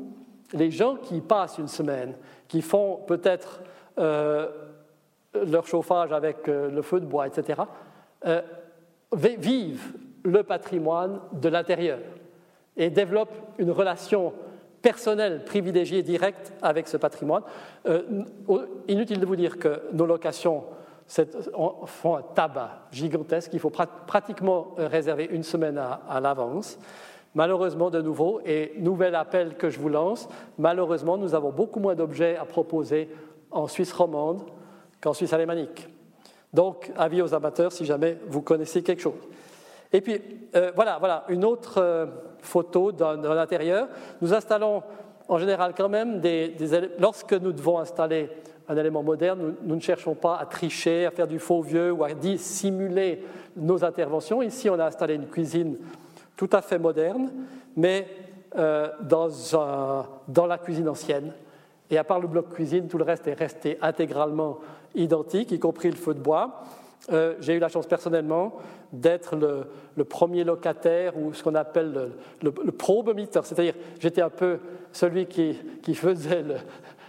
[0.54, 2.16] les gens qui passent une semaine,
[2.50, 3.62] qui font peut-être
[5.34, 7.62] leur chauffage avec le feu de bois, etc.,
[9.14, 12.00] vivent le patrimoine de l'intérieur
[12.78, 14.34] et développent une relation
[14.82, 17.44] personnelle, privilégiée, directe avec ce patrimoine.
[17.88, 18.02] Euh,
[18.88, 20.64] inutile de vous dire que nos locations
[21.86, 23.52] font un tabac gigantesque.
[23.54, 26.78] Il faut pratiquement réserver une semaine à, l'avance.
[27.34, 31.96] Malheureusement, de nouveau, et nouvel appel que je vous lance, malheureusement, nous avons beaucoup moins
[31.96, 33.10] d'objets à proposer
[33.52, 34.44] en Suisse romande
[35.02, 35.88] qu'en Suisse alémanique.
[36.54, 39.22] Donc, avis aux amateurs si jamais vous connaissez quelque chose.
[39.92, 40.22] Et puis,
[40.56, 42.06] euh, voilà, voilà, une autre euh,
[42.40, 43.88] photo dans, l'intérieur.
[44.22, 44.84] Nous installons
[45.28, 46.56] en général quand même des,
[47.00, 48.30] Lorsque nous devons installer
[48.68, 52.04] un élément moderne, nous, ne cherchons pas à tricher, à faire du faux vieux ou
[52.04, 53.24] à dissimuler
[53.56, 54.44] nos interventions.
[54.44, 55.78] Ici, on a installé une cuisine
[56.36, 57.32] tout à fait moderne,
[57.76, 58.08] mais
[58.56, 59.30] euh, dans,
[60.28, 61.34] dans la cuisine ancienne.
[61.90, 64.60] Et à part le bloc cuisine, tout le reste est resté intégralement
[64.96, 66.62] identiques, y compris le feu de bois.
[67.12, 68.54] Euh, j'ai eu la chance personnellement
[68.92, 74.60] d'être le, premier locataire ou ce qu'on appelle le, le, le c'est-à-dire j'étais un peu
[74.92, 75.56] celui qui,
[75.96, 76.44] faisait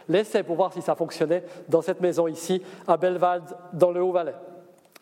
[0.08, 4.34] l'essai pour voir si ça fonctionnait dans cette maison ici à Belvalde, dans le Haut-Valais.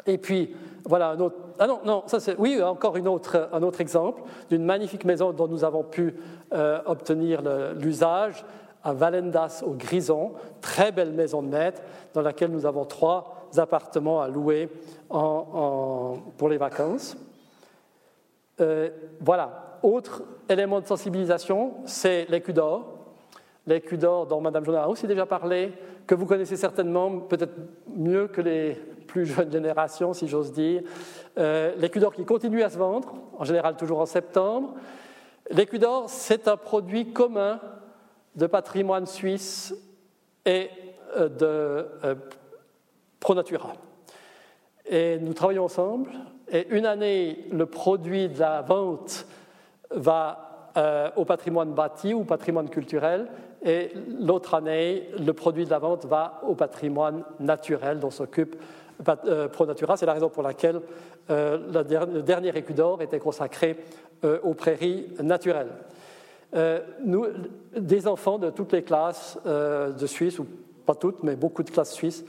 [0.07, 0.55] Et puis,
[0.85, 4.23] voilà un autre ah non, non, ça c'est, oui, encore une autre, un autre exemple
[4.49, 6.15] d'une magnifique maison dont nous avons pu
[6.53, 7.43] euh, obtenir
[7.77, 8.45] l'usage
[8.93, 11.83] Valendas au Grison, très belle maison de maître
[12.15, 14.69] dans laquelle nous avons trois appartements à louer
[15.09, 17.17] pour les vacances.
[18.61, 22.95] Euh, voilà, autre élément de sensibilisation, c'est l'écu d'or.
[23.67, 25.73] L'écu d'or dont Mme Jonah a aussi déjà parlé,
[26.07, 27.55] que vous connaissez certainement, peut-être
[27.95, 28.75] mieux que les
[29.07, 30.83] plus jeunes générations, si j'ose dire.
[31.39, 34.75] Euh, l'écu d'or qui continue à se vendre, en général toujours en septembre.
[35.51, 37.61] L'écu d'or, c'est un produit commun
[38.39, 39.75] de patrimoine suisse
[40.47, 40.71] et
[41.17, 42.15] euh, de euh,
[43.21, 43.73] ProNatura.
[44.87, 46.11] Et nous travaillons ensemble.
[46.51, 49.27] Et une année, le produit de la vente
[49.91, 53.27] va euh, au patrimoine bâti ou patrimoine culturel,
[53.65, 58.55] et l'autre année, le produit de la vente va au patrimoine naturel dont s'occupe
[59.53, 59.97] ProNatura.
[59.97, 60.81] C'est la raison pour laquelle
[61.29, 63.77] le dernier écu d'or était consacré
[64.23, 65.73] aux prairies naturelles.
[66.55, 66.81] Euh,
[67.77, 70.47] des enfants de toutes les classes euh, de Suisse, ou
[70.87, 72.25] pas toutes, mais beaucoup de classes suisses,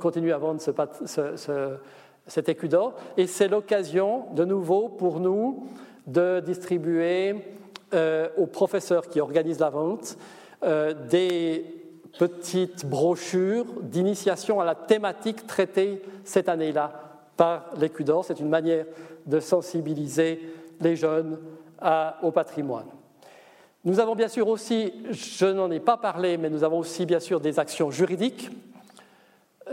[0.00, 0.60] continuent à vendre
[2.26, 2.94] cet écu d'or.
[3.16, 5.68] Et c'est l'occasion, de nouveau, pour nous,
[6.08, 7.36] de distribuer
[7.94, 10.16] euh, aux professeurs qui organisent la vente
[11.10, 11.62] des
[12.18, 16.90] petites brochures d'initiation à la thématique traitée cette année-là
[17.36, 18.24] par l'écu d'or.
[18.24, 18.86] C'est une manière
[19.26, 20.40] de sensibiliser
[20.80, 21.38] les jeunes
[22.22, 22.86] au patrimoine.
[23.84, 27.20] Nous avons bien sûr aussi, je n'en ai pas parlé, mais nous avons aussi bien
[27.20, 28.48] sûr des actions juridiques,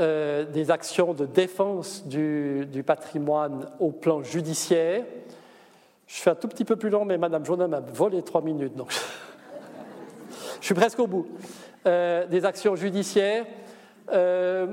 [0.02, 5.06] euh, des actions de défense du, patrimoine au plan judiciaire.
[6.08, 8.76] Je fais un tout petit peu plus long, mais Madame Jonas m'a volé trois minutes,
[8.76, 8.92] donc
[10.60, 11.28] je suis presque au bout.
[11.88, 13.46] Euh, des actions judiciaires.
[14.12, 14.68] Euh,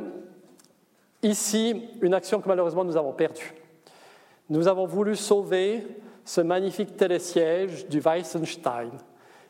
[1.22, 3.54] ici, une action que malheureusement nous avons perdue.
[4.50, 5.86] Nous avons voulu sauver
[6.24, 8.90] ce magnifique télésiège du Weissenstein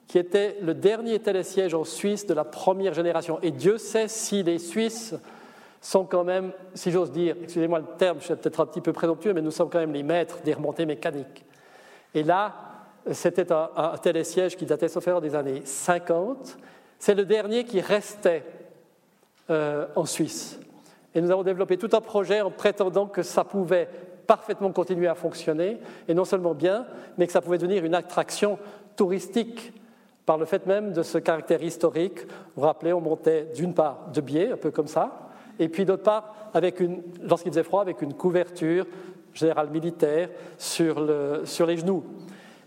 [0.09, 3.38] qui était le dernier télésiège en Suisse de la première génération.
[3.42, 5.14] Et Dieu sait si les Suisses
[5.82, 8.94] sont quand même, si j'ose dire, excusez-moi le terme, je suis peut-être un petit peu
[8.94, 11.44] présomptueux, mais nous sommes quand même les maîtres des remontées mécaniques.
[12.14, 12.54] Et là,
[13.12, 16.56] c'était un, télésiège qui datait, sauf erreur, des années 50.
[16.98, 18.44] C'est le dernier qui restait
[19.50, 20.59] euh, en Suisse.
[21.14, 23.88] Et nous avons développé tout un projet en prétendant que ça pouvait
[24.26, 26.86] parfaitement continuer à fonctionner, et non seulement bien,
[27.18, 28.59] mais que ça pouvait devenir une attraction
[28.96, 29.72] touristique
[30.29, 32.26] par le fait même de ce caractère historique.
[32.26, 35.87] Vous vous rappelez, on montait d'une part de biais, un peu comme ça, et puis
[35.87, 36.35] d'autre part,
[37.22, 38.85] lorsqu'il faisait froid, avec une couverture
[39.33, 42.05] générale militaire sur, le, sur les genoux.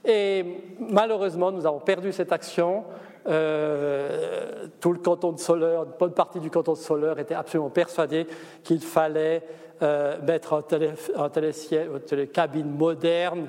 [0.04, 0.44] Et
[0.80, 2.84] malheureusement, nous avons perdu cette action.
[3.28, 7.70] Euh, tout le canton de Soleure, une bonne partie du canton de Soleure était absolument
[7.70, 8.26] persuadé
[8.64, 9.44] qu'il fallait
[9.84, 10.94] euh, mettre un, télé,
[12.64, 13.46] moderne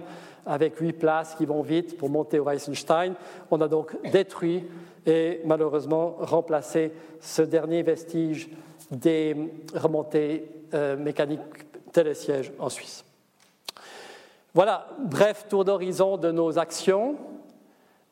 [0.46, 3.14] avec huit places qui vont vite pour monter au Weissenstein.
[3.50, 4.64] On a donc détruit
[5.06, 8.48] et malheureusement remplacé ce dernier vestige
[8.90, 9.36] des
[9.74, 11.40] remontées euh, mécaniques
[11.92, 13.04] télésièges en Suisse.
[14.54, 17.16] Voilà, bref tour d'horizon de nos actions.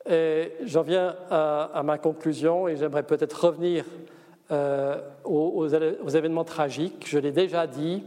[0.07, 3.85] J'en viens à, ma conclusion et j'aimerais peut-être revenir
[4.51, 7.05] euh, aux, événements tragiques.
[7.07, 8.03] Je l'ai déjà dit,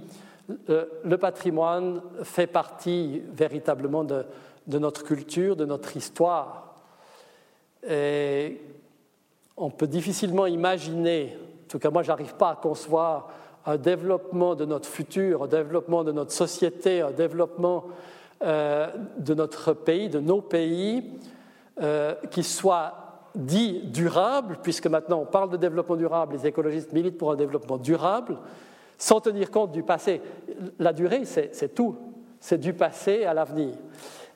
[0.48, 4.24] le patrimoine fait partie véritablement de,
[4.66, 6.74] notre culture, de notre histoire.
[7.88, 8.60] Et
[9.56, 13.30] on peut difficilement imaginer, en tout cas moi je n'arrive pas à concevoir
[13.66, 17.84] un développement de notre futur, un développement de notre société, un développement
[18.42, 21.04] euh, de notre pays, de nos pays,
[21.80, 22.92] euh, qui soit
[23.34, 27.78] dit durable, puisque maintenant on parle de développement durable, les écologistes militent pour un développement
[27.78, 28.36] durable,
[28.98, 30.20] sans tenir compte du passé.
[30.78, 31.96] La durée, c'est tout.
[32.40, 33.74] C'est du passé à l'avenir.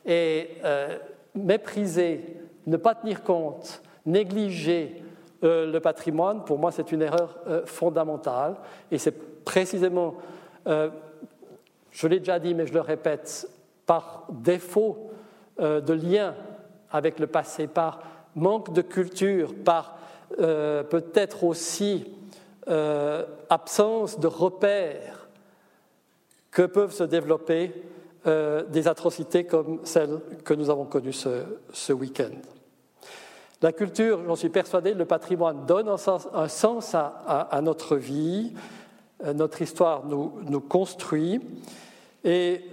[0.07, 0.97] Et euh,
[1.35, 5.03] mépriser, ne pas tenir compte, négliger
[5.45, 8.57] euh, le patrimoine, pour moi, c'est une erreur euh, fondamentale.
[8.91, 10.15] Et c'est précisément,
[10.67, 13.49] je l'ai déjà dit, mais je le répète,
[13.87, 15.11] par défaut
[15.59, 16.35] de lien
[16.91, 18.01] avec le passé, par
[18.35, 19.97] manque de culture, par
[20.37, 22.13] peut-être aussi
[22.69, 25.27] euh, absence de repères
[26.51, 27.73] que peuvent se développer
[28.27, 32.35] euh, des atrocités comme celles que nous avons connues ce, week-end.
[33.62, 38.53] La culture, j'en suis persuadé, le patrimoine donne un sens, à, notre vie,
[39.25, 41.41] euh, notre histoire nous, construit.
[42.23, 42.64] Et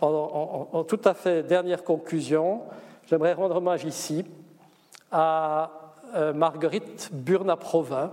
[0.00, 2.62] en, en, tout à fait dernière conclusion,
[3.10, 4.24] j'aimerais rendre hommage ici
[5.12, 5.70] à
[6.34, 8.10] Marguerite Burna-Provin,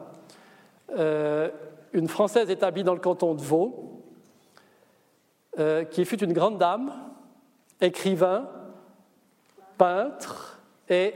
[0.97, 1.49] euh,
[1.93, 3.91] une Française établie dans le canton de Vaud,
[5.89, 6.91] qui fut une grande dame,
[7.79, 8.49] écrivain,
[9.77, 10.59] peintre
[10.89, 11.13] et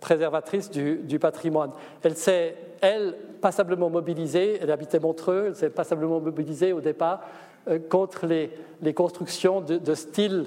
[0.00, 1.72] préservatrice du, patrimoine.
[2.02, 7.22] Elle s'est, elle, passablement mobilisée, elle habitait Montreux, elle s'est passablement mobilisée au départ
[7.68, 10.46] euh, contre les, constructions de, style,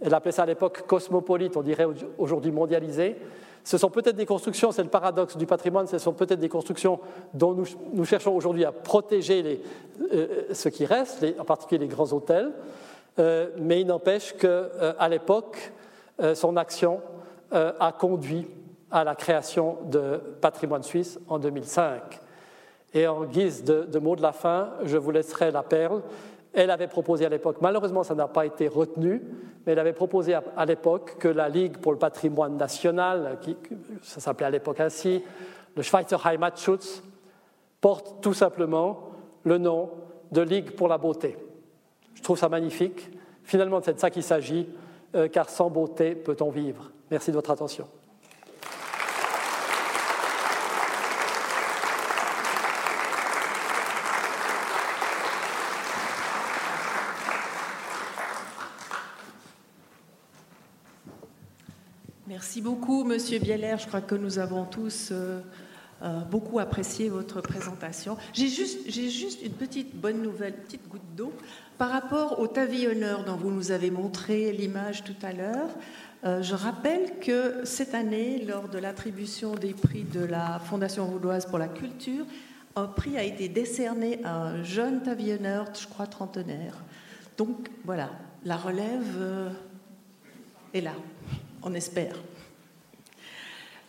[0.00, 1.86] elle appelait ça à l'époque cosmopolite, on dirait
[2.18, 3.16] aujourd'hui mondialisé.
[3.64, 6.98] Ce sont peut-être des constructions, c'est le paradoxe du patrimoine, ce sont peut-être des constructions
[7.32, 7.54] dont
[7.92, 9.62] nous, cherchons aujourd'hui à protéger
[10.12, 12.50] euh, ce qui reste, en particulier les grands hôtels,
[13.18, 15.72] euh, mais il n'empêche qu'à l'époque,
[16.34, 17.00] son action
[17.50, 18.46] a conduit
[18.90, 22.20] à la création de Patrimoine Suisse en 2005.
[22.94, 26.02] Et en guise de, de mot de la fin, je vous laisserai la perle.
[26.54, 29.22] Elle avait proposé à l'époque, malheureusement ça n'a pas été retenu,
[29.64, 33.56] mais elle avait proposé à, l'époque que la Ligue pour le patrimoine national, qui,
[34.02, 35.22] ça s'appelait à l'époque ainsi,
[35.76, 37.02] le Schweizer Heimatschutz,
[37.80, 39.10] porte tout simplement
[39.44, 39.90] le nom
[40.30, 41.36] de Ligue pour la beauté.
[42.14, 43.10] Je trouve ça magnifique.
[43.44, 44.68] Finalement, c'est de ça qu'il s'agit,
[45.14, 46.90] euh, car sans beauté peut-on vivre?
[47.10, 47.86] Merci de votre attention.
[62.26, 63.74] Merci beaucoup, Monsieur Bieler.
[63.78, 65.40] Je crois que nous avons tous euh,
[66.02, 68.16] euh, beaucoup apprécié votre présentation.
[68.32, 71.32] J'ai juste, une petite bonne nouvelle, une petite goutte d'eau.
[71.76, 75.70] Par rapport au Tavillonneur dont vous nous avez montré l'image tout à l'heure,
[76.24, 81.46] euh, je rappelle que cette année, lors de l'attribution des prix de la Fondation vaudoise
[81.46, 82.24] pour la culture,
[82.76, 86.76] un prix a été décerné à un jeune Tavillonneur, je crois trentenaire.
[87.36, 88.10] Donc voilà,
[88.44, 89.50] la relève
[90.72, 90.94] est là,
[91.64, 92.14] on espère.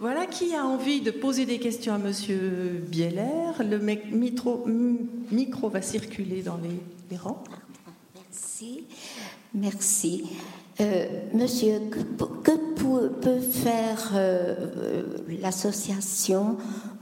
[0.04, 3.54] Voilà qui a envie de poser des questions à Monsieur Bieler.
[3.62, 7.42] Le micro, va circuler dans les, rangs.
[8.14, 8.84] Merci.
[9.54, 10.26] Merci.
[10.82, 12.52] Euh, monsieur, que,
[13.22, 14.56] peut faire euh,
[15.42, 16.58] l'association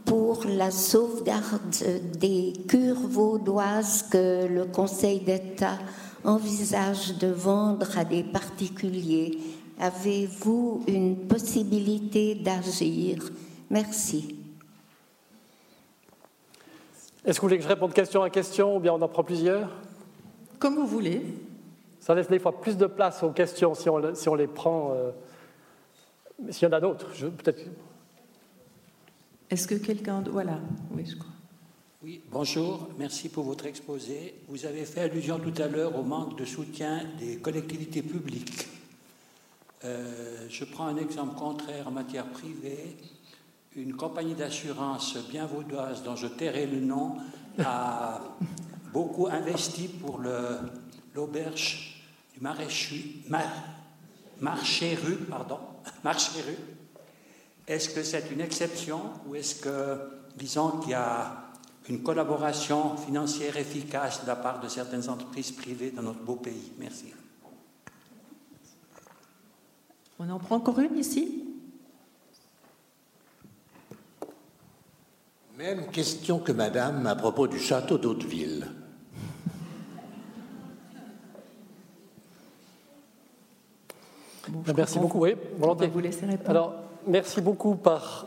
[0.06, 1.84] pour la sauvegarde
[2.20, 5.80] des cures vaudoises que le Conseil d'État
[6.24, 9.40] envisage de vendre à des particuliers
[9.82, 13.32] Avez-vous une possibilité d'agir?
[13.72, 14.36] Merci.
[17.26, 19.24] Est-ce que vous voulez que je réponde question à question ou bien on en prend
[19.24, 19.72] plusieurs?
[20.60, 21.24] Comme vous voulez.
[22.00, 24.94] Ça laisse des fois plus de place aux questions si on, si on les prend.
[24.94, 25.10] Euh,
[26.52, 27.64] s'il y en a d'autres, peut-être.
[29.50, 30.24] Est-ce que quelqu'un.
[30.32, 30.60] Voilà,
[30.92, 31.32] oui, je crois.
[32.04, 34.36] Oui, bonjour, merci pour votre exposé.
[34.48, 38.68] Vous avez fait allusion tout à l'heure au manque de soutien des collectivités publiques.
[39.84, 42.98] Euh, je prends un exemple contraire en matière privée.
[43.76, 47.18] Une compagnie d'assurance bien vaudoise, dont je tairai le nom,
[47.64, 48.22] a
[48.94, 50.20] beaucoup investi pour
[51.16, 52.04] l'auberge
[52.34, 53.16] du marché
[54.96, 55.18] rue.
[55.30, 55.60] Pardon,
[56.04, 56.58] marché rue.
[57.68, 59.98] Est-ce que c'est une exception ou est-ce que,
[60.36, 61.46] disons qu'il y a
[61.90, 66.74] une collaboration financière efficace de la part de certaines entreprises privées dans notre beau pays?
[66.78, 67.14] Merci.
[70.24, 71.44] On en prend encore une ici
[75.58, 78.68] Même question que madame à propos du château d'Hauteville.
[84.76, 85.88] merci beaucoup, oui, volontiers.
[85.88, 86.50] Vous laisser répondre.
[86.52, 86.76] Alors,
[87.08, 87.76] merci beaucoup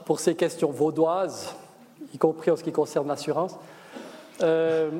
[0.04, 1.54] pour ces questions vaudoises,
[2.12, 3.54] y compris en ce qui concerne l'assurance.
[4.42, 4.90] Euh,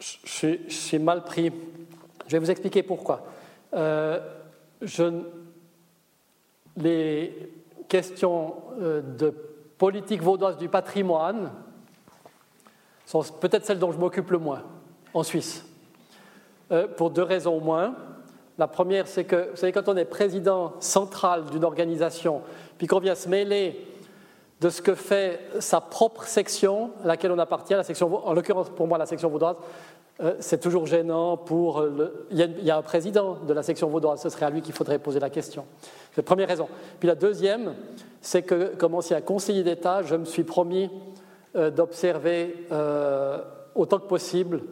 [0.00, 1.52] je, suis mal pris.
[2.26, 3.26] Je vais vous expliquer pourquoi.
[3.74, 4.20] Euh,
[6.76, 7.52] les
[7.88, 9.34] questions euh, de
[9.78, 11.50] politique vaudoise du patrimoine
[13.06, 14.62] sont peut-être celles dont je m'occupe le moins
[15.14, 15.64] en Suisse,
[16.70, 17.94] euh, pour deux raisons au moins.
[18.58, 22.42] La première, c'est que, vous savez, quand on est président central d'une organisation,
[22.76, 23.86] puis qu'on vient se mêler
[24.60, 28.70] de ce que fait sa propre section à laquelle on appartient, la section, en l'occurrence
[28.70, 29.56] pour moi la section vaudoise,
[30.40, 31.82] c'est toujours gênant pour...
[31.82, 32.26] Le...
[32.30, 34.98] Il, y a, un président de la section vaudoise, ce serait à lui qu'il faudrait
[34.98, 35.64] poser la question.
[36.10, 36.68] C'est la première raison.
[36.98, 37.74] Puis la deuxième,
[38.20, 40.90] c'est que comme ancien conseiller d'État, je me suis promis
[41.54, 43.38] euh, d'observer euh,
[43.74, 44.62] autant que possible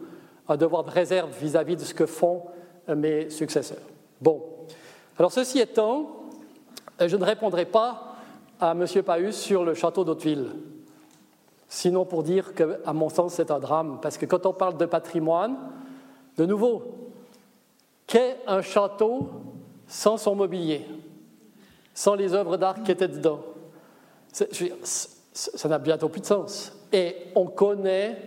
[0.49, 2.43] un devoir de réserve vis-à-vis de ce que font
[2.87, 3.77] mes successeurs.
[4.21, 4.43] Bon.
[5.17, 6.27] Alors ceci étant,
[7.05, 8.15] je ne répondrai pas
[8.59, 8.85] à M.
[9.03, 10.47] Paus sur le château d'Hauteville.
[11.69, 14.85] Sinon pour dire qu'à mon sens c'est un drame, parce que quand on parle de
[14.85, 15.57] patrimoine,
[16.37, 16.83] de nouveau,
[18.05, 19.29] qu'est un château
[19.87, 20.85] sans son mobilier,
[21.93, 23.41] sans les œuvres d'art qui étaient dedans?
[24.31, 26.73] Ça n'a bientôt plus de sens.
[26.91, 28.17] Et on connaît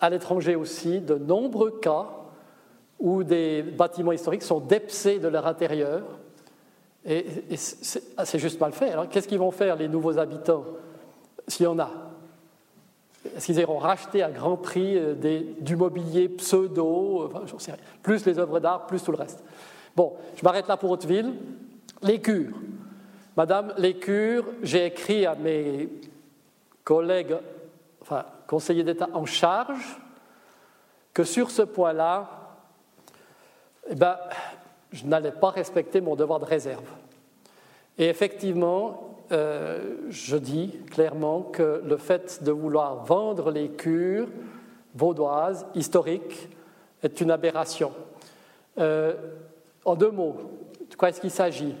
[0.00, 2.08] à l'étranger aussi de nombreux cas
[2.98, 6.02] où des bâtiments historiques sont dépsés de leur intérieur.
[7.04, 8.90] Et, c'est juste mal fait.
[8.90, 10.64] Alors qu'est-ce qu'ils vont faire, les nouveaux habitants,
[11.46, 11.90] s'il y en a?
[13.24, 15.14] Est-ce qu'ils iront racheter à grand prix euh,
[15.60, 19.42] du mobilier pseudo, sais rien, plus les œuvres d'art, plus tout le reste
[19.96, 21.34] Bon, je m'arrête là pour Hauteville.
[22.02, 22.56] Les cures.
[23.36, 25.88] Madame, les cures, j'ai écrit à mes
[26.82, 27.36] collègues,
[28.02, 29.98] enfin, conseillers d'État en charge,
[31.12, 32.28] que sur ce point-là,
[33.88, 34.16] eh ben,
[34.92, 36.84] je n'allais pas respecter mon devoir de réserve.
[37.98, 44.28] Et effectivement, euh, je dis clairement que le fait de vouloir vendre les cures
[44.94, 46.48] vaudoises, historiques,
[47.02, 47.92] est une aberration.
[48.78, 49.14] Euh,
[49.84, 50.36] en deux mots,
[50.90, 51.74] de quoi est-ce qu'il s'agit?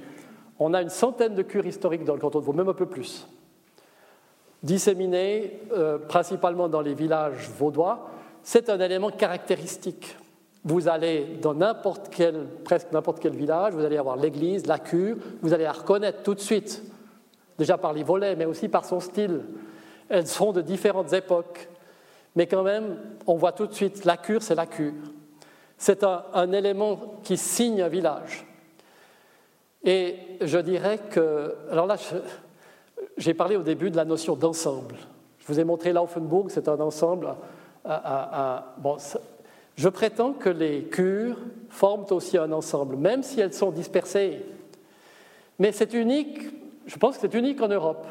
[0.58, 2.86] On a une centaine de cures historiques dans le canton de Vaud, même un peu
[2.86, 3.26] plus,
[4.62, 8.10] disséminées euh, principalement dans les villages vaudois.
[8.42, 10.16] C'est un élément caractéristique
[10.64, 15.16] vous allez dans n'importe quel, presque n'importe quel village, vous allez avoir l'église, la cure,
[15.42, 16.82] vous allez la reconnaître tout de suite,
[17.58, 19.42] déjà par les volets, mais aussi par son style.
[20.08, 21.68] Elles sont de différentes époques,
[22.36, 24.92] mais quand même, on voit tout de suite, la cure, c'est la cure.
[25.76, 28.46] C'est un, élément qui signe un village.
[29.82, 31.96] Et je dirais que, alors là,
[33.16, 34.96] j'ai parlé au début de la notion d'ensemble.
[35.38, 37.34] Je vous ai montré l'Aufenburg, c'est un ensemble.
[39.76, 41.36] je prétends que les cures
[41.68, 44.44] forment aussi un ensemble, même si elles sont dispersées.
[45.58, 46.40] Mais c'est unique,
[46.86, 48.06] je pense que c'est unique en Europe,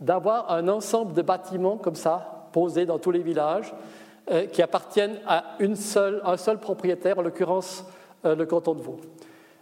[0.00, 3.74] d'avoir un ensemble de bâtiments comme ça, posés dans tous les villages,
[4.30, 7.84] euh, qui appartiennent à un seul propriétaire, en l'occurrence
[8.24, 9.00] euh, le canton de Vaud.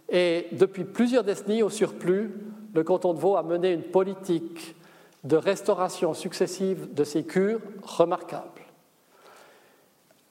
[0.09, 2.33] Et depuis plusieurs décennies au surplus,
[2.73, 4.75] le canton de Vaud a mené une politique
[5.23, 8.61] de restauration successive de ces cures remarquable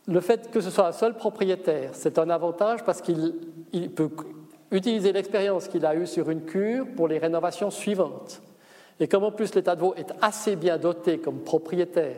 [0.07, 3.35] le fait que ce soit un seul propriétaire, c'est un avantage parce qu'il
[3.95, 4.11] peut
[4.71, 8.41] utiliser l'expérience qu'il a eue sur une cure pour les rénovations suivantes.
[8.99, 12.17] Et comme en plus l'État de Vaud est assez bien doté comme propriétaire,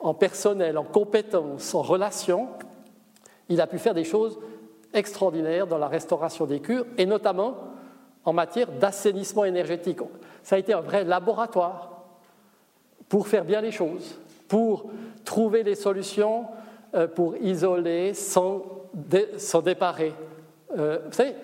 [0.00, 2.48] en personnel, en compétences, en relations,
[3.48, 4.38] il a pu faire des choses
[4.92, 7.56] extraordinaires dans la restauration des cures, et notamment
[8.24, 9.98] en matière d'assainissement énergétique.
[10.42, 12.04] Ça a été un vrai laboratoire
[13.08, 14.18] pour faire bien les choses,
[14.48, 14.90] pour
[15.24, 16.46] trouver les solutions
[16.94, 18.62] euh, pour isoler sans,
[19.64, 20.12] déparer.
[20.78, 21.34] Euh, vous savez,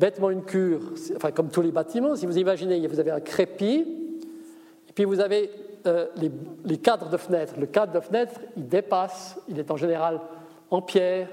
[0.00, 0.80] bêtement une cure,
[1.14, 3.86] enfin, comme tous les bâtiments, si vous imaginez, vous avez un crépi,
[4.88, 5.50] et puis vous avez
[5.86, 6.06] euh,
[6.64, 7.54] les, cadres de fenêtres.
[7.58, 10.20] Le cadre de fenêtre, il dépasse, il est en général
[10.70, 11.28] en pierre,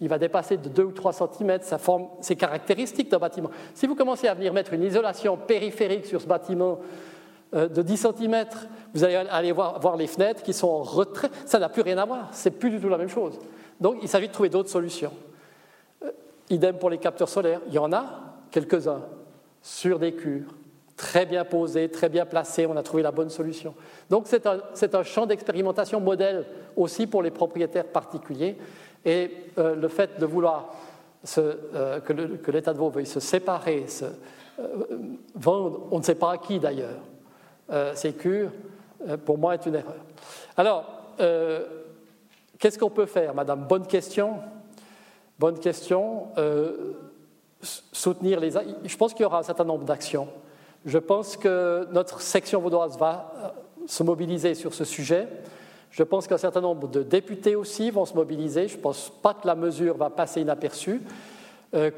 [0.00, 3.50] il va dépasser de 2 ou 3 cm, ça forme, c'est caractéristique d'un bâtiment.
[3.74, 6.80] Si vous commencez à venir mettre une isolation périphérique sur ce bâtiment
[7.54, 8.44] euh, de 10 cm,
[8.94, 11.30] vous allez aller voir, les fenêtres qui sont en retrait.
[11.46, 13.38] Ça n'a plus rien à voir, c'est plus du tout la même chose.
[13.80, 15.12] Donc il s'agit de trouver d'autres solutions.
[16.50, 18.04] Euh, idem pour les capteurs solaires, il y en a
[18.50, 19.02] quelques-uns
[19.62, 20.54] sur des cures,
[20.96, 23.74] très bien posés, très bien placés, on a trouvé la bonne solution.
[24.10, 26.46] Donc c'est un, champ d'expérimentation modèle
[26.76, 28.56] aussi pour les propriétaires particuliers.
[29.04, 30.74] Et euh, le fait de vouloir
[31.24, 34.04] que l'État de Vaud veuille se séparer, se
[35.34, 37.00] vendre, on ne sait pas à qui d'ailleurs,
[37.70, 38.50] euh, ces cures,
[39.06, 40.04] euh, pour moi, est une erreur.
[40.56, 40.84] Alors,
[41.20, 41.66] euh,
[42.58, 43.66] qu'est-ce qu'on peut faire, madame?
[43.68, 44.38] Bonne question.
[45.38, 46.28] Bonne question.
[47.92, 48.50] soutenir les.
[48.84, 50.28] Je pense qu'il y aura un certain nombre d'actions.
[50.84, 53.54] Je pense que notre section vaudoise va
[53.86, 55.26] se mobiliser sur ce sujet.
[55.90, 58.68] Je pense qu'un certain nombre de députés aussi vont se mobiliser.
[58.68, 61.02] Je ne pense pas que la mesure va passer inaperçue.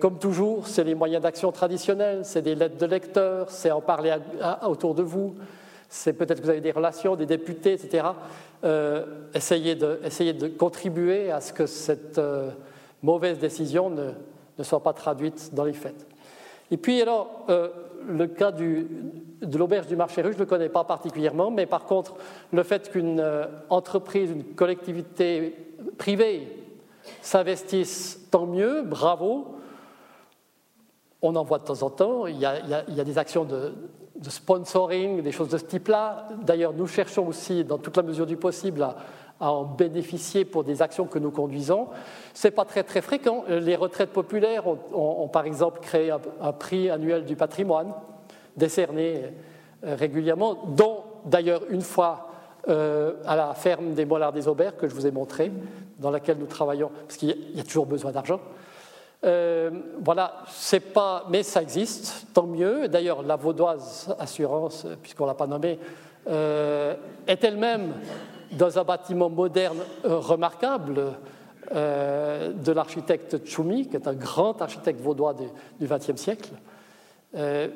[0.00, 4.16] comme toujours, c'est les moyens d'action traditionnels, c'est des lettres de lecteurs, c'est en parler
[4.62, 5.34] autour de vous,
[5.92, 8.06] c'est peut-être que vous avez des relations, des députés, etc.
[8.62, 12.50] Euh, essayez, de, contribuer à ce que cette euh,
[13.02, 16.06] mauvaise décision ne, soit pas traduite dans les faits.
[16.70, 17.68] Et puis alors, euh,
[18.06, 18.86] le cas de
[19.58, 22.14] l'auberge du marché rue, je ne le connais pas particulièrement, mais par contre,
[22.52, 23.24] le fait qu'une
[23.68, 25.56] entreprise, une collectivité
[25.98, 26.48] privée
[27.22, 29.56] s'investisse, tant mieux, bravo.
[31.22, 33.72] On en voit de temps en temps, il y a des actions de,
[34.20, 36.28] de sponsoring, des choses de ce type-là.
[36.42, 38.96] D'ailleurs, nous cherchons aussi, dans toute la mesure du possible, à,
[39.40, 41.88] en bénéficier pour des actions que nous conduisons.
[42.34, 43.44] Ce n'est pas très, très fréquent.
[43.48, 47.92] Les retraites populaires ont, par exemple créé un, prix annuel du patrimoine,
[48.56, 49.22] décerné
[49.84, 52.28] euh, régulièrement, dont d'ailleurs une fois
[52.68, 55.50] euh, à la ferme des Mollards des Aubert que je vous ai montré,
[55.98, 58.40] dans laquelle nous travaillons, parce qu'il y a toujours besoin d'argent.
[59.24, 59.70] Euh,
[60.02, 62.88] voilà, c'est pas, mais ça existe, tant mieux.
[62.88, 65.78] D'ailleurs, la Vaudoise Assurance, puisqu'on l'a pas nommée,
[66.28, 66.94] euh,
[67.26, 67.94] est elle-même
[68.52, 71.12] dans un bâtiment moderne remarquable
[71.72, 76.50] de l'architecte Tchoumi, qui est un grand architecte vaudois du XXe siècle.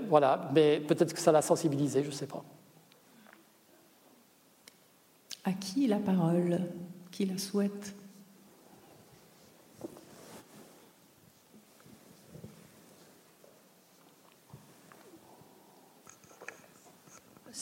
[0.09, 2.43] voilà, mais peut-être que ça l'a sensibilisé, je ne sais pas.
[5.45, 6.61] À qui la parole?
[7.11, 7.95] Qui la souhaite?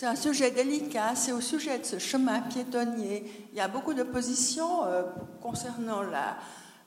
[0.03, 3.23] C'est un sujet délicat, c'est au sujet de ce chemin piétonnier.
[3.53, 5.05] Il y a beaucoup d'opposition euh,
[5.41, 6.39] concernant la,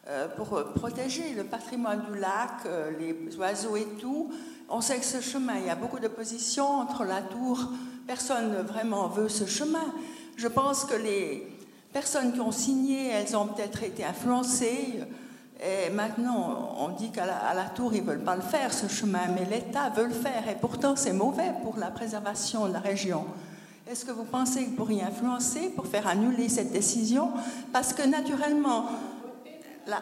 [0.09, 4.33] euh, pour protéger le patrimoine du lac, euh, les oiseaux et tout.
[4.67, 7.69] On sait que ce chemin, il y a beaucoup d'opposition entre la tour.
[8.05, 9.93] Personne ne vraiment veut ce chemin.
[10.35, 11.47] Je pense que les
[11.93, 14.99] personnes qui ont signé, elles ont peut-être été influencées.
[15.61, 19.27] Et maintenant, on dit qu'à la, tour, ils ne veulent pas le faire, ce chemin,
[19.33, 20.47] mais l'État veut le faire.
[20.49, 23.25] Et pourtant, c'est mauvais pour la préservation de la région.
[23.89, 27.31] Est-ce que vous pensez que vous pourriez influencer pour faire annuler cette décision?
[27.71, 28.87] Parce que naturellement,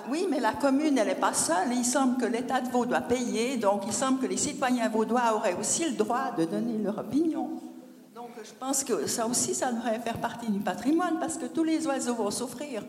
[0.09, 1.71] oui, mais la commune, elle n'est pas seule.
[1.71, 5.35] Il semble que l'État de Vaud doit payer, donc il semble que les citoyens vaudois
[5.35, 7.49] auraient aussi le droit de donner leur opinion.
[8.15, 11.63] Donc je pense que ça aussi, ça devrait faire partie du patrimoine, parce que tous
[11.63, 12.83] les oiseaux vont souffrir.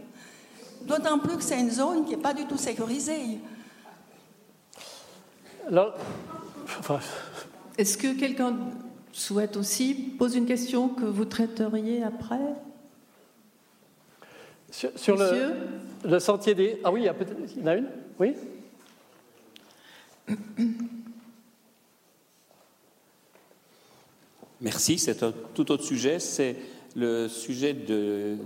[0.87, 3.39] D'autant plus que c'est une zone qui n'est pas du tout sécurisée.
[7.79, 8.55] Est-ce que quelqu'un
[9.13, 12.41] souhaite aussi poser une question que vous traiteriez après?
[14.71, 16.81] Sur, le, sentier des...
[16.83, 17.15] Ah oui, il y, a
[17.57, 17.89] il y en a une?
[18.19, 18.35] Oui?
[24.61, 26.19] Merci, c'est un tout autre sujet.
[26.19, 26.57] C'est
[26.95, 28.39] le sujet de,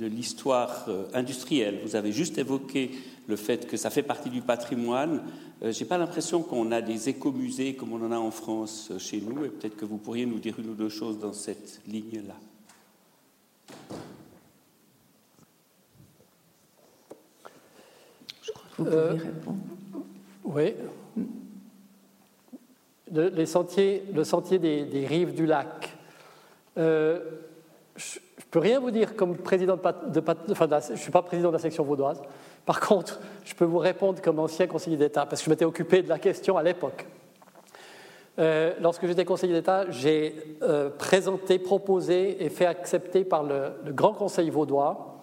[0.00, 1.78] l'histoire euh, industrielle.
[1.84, 2.90] Vous avez juste évoqué
[3.28, 5.22] le fait que ça fait partie du patrimoine.
[5.62, 8.88] Euh, Je n'ai pas l'impression qu'on a des écomusées comme on en a en France
[8.90, 11.32] euh, chez nous, et peut-être que vous pourriez nous dire une ou deux choses dans
[11.32, 12.34] cette ligne-là.
[18.78, 19.58] vous pouvez répondre.
[20.44, 20.74] Oui.
[23.12, 25.96] Le, les sentiers, le sentier des, rives du lac
[27.96, 31.48] je ne peux rien vous dire comme président de, enfin, je ne suis pas président
[31.48, 32.20] de la section vaudoise.
[32.64, 36.02] Par contre, je peux vous répondre comme ancien conseiller d'État, parce que je m'étais occupé
[36.02, 37.06] de la question à l'époque.
[38.38, 44.14] Euh, lorsque j'étais conseiller d'État, j'ai euh, présenté, proposé et fait accepter par le, Grand
[44.14, 45.18] Conseil vaudois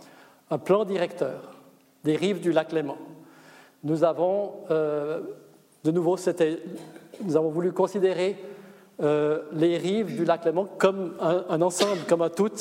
[0.52, 1.56] un plan directeur
[2.04, 2.98] des rives du lac Léman.
[3.84, 5.22] Nous avons, euh,
[5.84, 6.18] de nouveau,
[7.24, 8.36] nous avons voulu considérer
[9.02, 12.52] euh, les rives du lac Léman comme un, ensemble, comme un tout,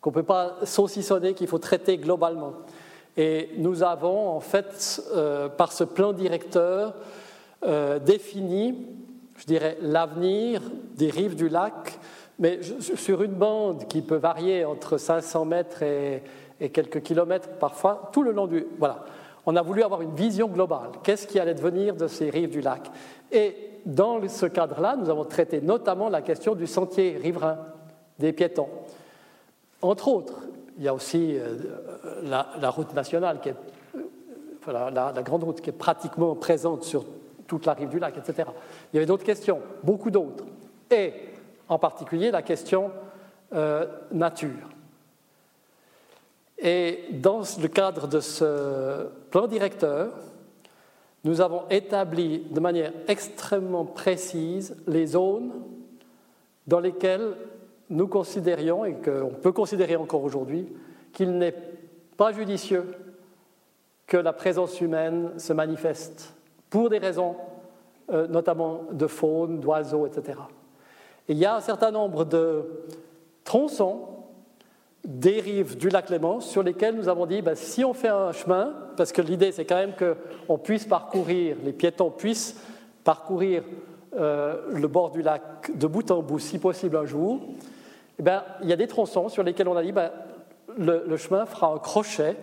[0.00, 2.52] qu'on ne peut pas saucissonner, qu'il faut traiter globalement.
[3.16, 6.94] Et nous avons, en fait, euh, par ce plan directeur,
[7.64, 8.86] euh, défini,
[9.36, 10.62] je dirais, l'avenir
[10.96, 11.98] des rives du lac,
[12.38, 12.60] mais
[12.94, 16.22] sur une bande qui peut varier entre 500 mètres et,
[16.60, 18.66] et quelques kilomètres parfois, tout le long du...
[18.78, 19.04] Voilà.
[19.46, 20.90] On a voulu avoir une vision globale.
[21.02, 22.90] Qu'est-ce qui allait devenir de ces rives du lac?
[23.32, 27.58] Et dans ce cadre-là, nous avons traité notamment la question du sentier riverain
[28.18, 28.68] des piétons.
[29.82, 30.34] Entre autres,
[30.76, 31.56] il y a aussi euh,
[32.22, 33.56] la, route nationale, qui est,
[34.68, 37.04] euh, la, grande route qui est pratiquement présente sur
[37.46, 38.48] toute la rive du lac, etc.
[38.92, 40.44] Il y avait d'autres questions, beaucoup d'autres.
[40.90, 41.12] Et
[41.68, 42.90] en particulier la question
[43.52, 44.68] euh, nature.
[46.58, 50.12] Et dans le cadre de ce plan directeur,
[51.24, 55.52] nous avons établi de manière extrêmement précise les zones
[56.66, 57.34] dans lesquelles
[57.90, 60.68] nous considérions, et qu'on peut considérer encore aujourd'hui,
[61.12, 61.56] qu'il n'est
[62.16, 62.84] pas judicieux
[64.06, 66.34] que la présence humaine se manifeste
[66.68, 67.36] pour des raisons
[68.12, 70.38] euh, notamment de faune, d'oiseaux, etc.
[71.28, 72.64] il y a un certain nombre de
[73.44, 74.19] tronçons
[75.04, 78.32] des rives du lac Léman sur lesquels nous avons dit ben, si on fait un
[78.32, 82.60] chemin, parce que l'idée c'est quand même qu'on puisse parcourir, les piétons puissent
[83.04, 83.62] parcourir
[84.18, 87.40] euh, le bord du lac de bout en bout, si possible un jour,
[88.18, 90.10] eh ben, il y a des tronçons sur lesquels on a dit ben,
[90.76, 92.36] le, chemin fera un crochet,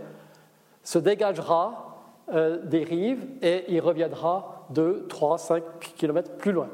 [0.83, 1.99] se dégagera
[2.33, 5.63] euh, des rives et il reviendra 2, 3, 5
[5.95, 6.69] kilomètres plus loin.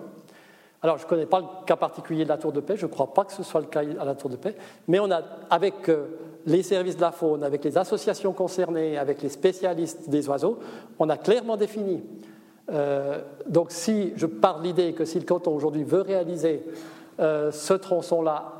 [0.84, 2.91] Alors, je ne connais pas le cas particulier de la Tour de Paix, je ne
[2.91, 4.53] crois pas que ce soit le cas à la Tour de Paix,
[4.89, 6.07] mais on a, avec euh,
[6.45, 10.60] les services de la faune, avec les associations concernées, avec les spécialistes des oiseaux,
[10.99, 12.03] on a clairement défini.
[12.69, 16.65] Euh, donc, si je pars de l'idée que si le canton aujourd'hui veut réaliser
[17.22, 18.51] euh, ce tronçon-là,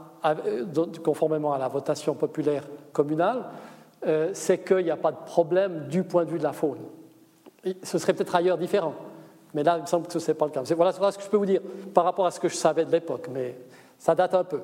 [1.03, 2.63] conformément à la votation populaire
[2.93, 3.43] communale,
[4.31, 6.77] c'est qu'il n'y a pas de problème du point de vue de la faune.
[7.83, 8.93] Ce serait peut-être ailleurs différent.
[9.53, 10.63] Mais là, il me semble que ce n'est pas le cas.
[10.75, 11.61] Voilà, ce que je peux vous dire
[11.93, 13.55] par rapport à ce que je savais de l'époque, mais
[13.99, 14.59] ça date un peu.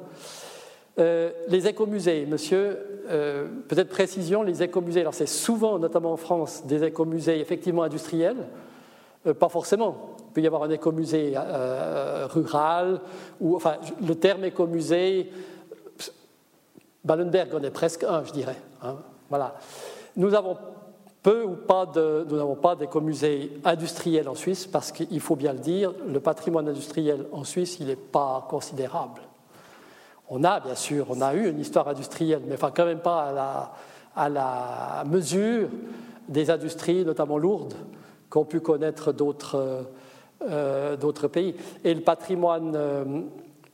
[0.99, 6.65] Euh, les écomusées, monsieur, euh, peut-être précision, les écomusées, alors c'est souvent, notamment en France,
[6.65, 8.47] des écomusées effectivement industriels,
[9.25, 10.15] euh, pas forcément.
[10.29, 11.35] Il peut y avoir un écomusée
[12.29, 12.99] rural,
[13.39, 15.31] ou enfin, le terme écomusée,
[17.03, 18.57] Ballenberg en est presque un, je dirais.
[18.83, 18.97] Hein,
[19.29, 19.55] voilà.
[20.17, 20.57] Nous avons
[21.29, 25.53] peu ou pas de, nous n'avons pas d'écomusées industriels en Suisse parce qu'il faut bien
[25.53, 29.21] le dire, le patrimoine industriel en Suisse, il n'est pas considérable.
[30.27, 33.71] On a, bien sûr, on a eu une histoire industrielle, mais enfin quand même pas
[34.15, 35.67] à la, mesure
[36.27, 37.75] des industries, notamment lourdes,
[38.31, 39.85] qu'ont pu connaître d'autres
[40.49, 41.53] euh, pays.
[41.83, 43.03] Et le patrimoine euh,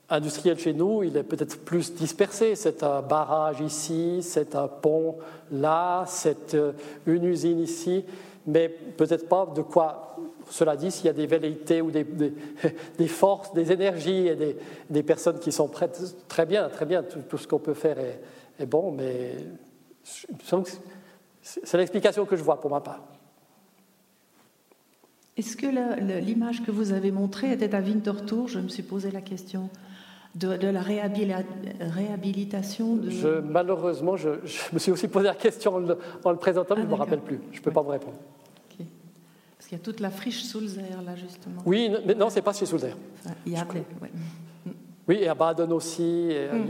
[0.09, 2.55] industriel chez nous, il est peut-être plus dispersé.
[2.55, 5.17] C'est un barrage ici, c'est un pont
[5.51, 6.73] là, c'est euh,
[7.05, 8.05] une usine ici,
[8.45, 10.15] mais peut-être pas de quoi
[10.49, 14.57] cela dit, s'il y a des velléités ou des, des, forces, des énergies et des,
[14.89, 17.97] des, personnes qui sont prêtes, très bien, très bien, tout, ce qu'on peut faire
[18.59, 19.35] est, bon, mais
[20.03, 23.01] c'est l'explication que je vois pour ma part.
[25.35, 25.65] Est-ce que
[26.21, 28.47] l'image que vous avez montrée était à Winterthur?
[28.47, 29.69] Je me suis posé la question
[30.35, 33.09] de, la réhabilitation de...
[33.09, 34.31] je, Malheureusement, je,
[34.73, 37.21] me suis aussi posé la question en le, présentant, mais je ne me ah, rappelle
[37.21, 37.39] plus.
[37.51, 38.17] Je ne peux pas vous répondre.
[38.77, 41.63] Parce qu'il y a toute la friche Sulzer, là, justement.
[41.65, 42.95] Oui, mais non, ce n'est pas chez Sulzer.
[43.47, 43.65] il y a
[45.07, 46.29] Oui, et à Baden aussi.
[46.31, 46.67] Hmm.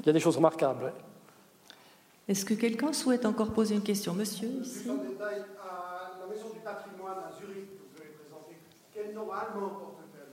[0.00, 0.92] Il y a des choses remarquables.
[2.28, 4.14] Est-ce que quelqu'un souhaite encore poser une question?
[4.14, 8.56] Monsieur, ici détail, à la Maison du patrimoine à Zurich, que vous avez présenté,
[8.94, 10.28] quel nom allemand porte-t-elle?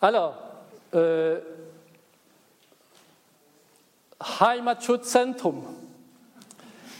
[0.00, 0.45] Alors,
[0.94, 1.40] euh,
[4.40, 5.62] Heimatschutzentrum.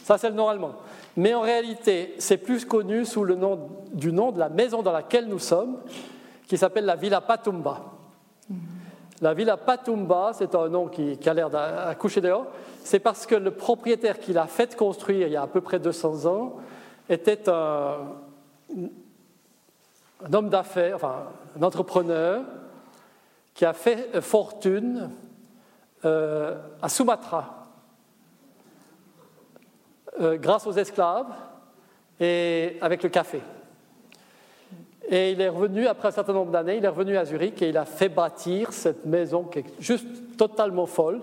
[0.05, 0.75] Ça, c'est le nom allemand.
[1.17, 4.93] Mais en réalité, c'est plus connu sous le nom du nom de la maison dans
[4.93, 5.79] laquelle nous sommes,
[6.47, 7.81] qui s'appelle la Villa Patumba.
[9.23, 12.47] La Villa Patumba, c'est un nom qui, a l'air d'accoucher dehors,
[12.85, 15.79] c'est parce que le propriétaire qui l'a fait construire il y a à peu près
[15.79, 16.57] 200 ans
[17.09, 17.97] était un,
[20.25, 21.25] un homme d'affaires, enfin
[21.59, 22.45] un entrepreneur,
[23.57, 25.11] qui a fait fortune
[26.05, 27.67] euh, à Sumatra
[30.21, 31.33] euh, grâce aux esclaves
[32.21, 33.41] et avec le café.
[35.09, 37.71] Et il est revenu, après un certain nombre d'années, il est revenu à Zurich et
[37.71, 41.23] il a fait bâtir cette maison qui est juste totalement folle,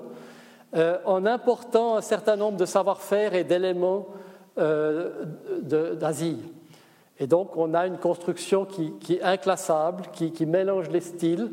[0.75, 4.07] euh, en important un certain nombre de savoir-faire et d'éléments
[4.57, 6.37] d'Asie.
[7.19, 11.49] Et donc on a une construction qui, est inclassable, qui mélange les styles,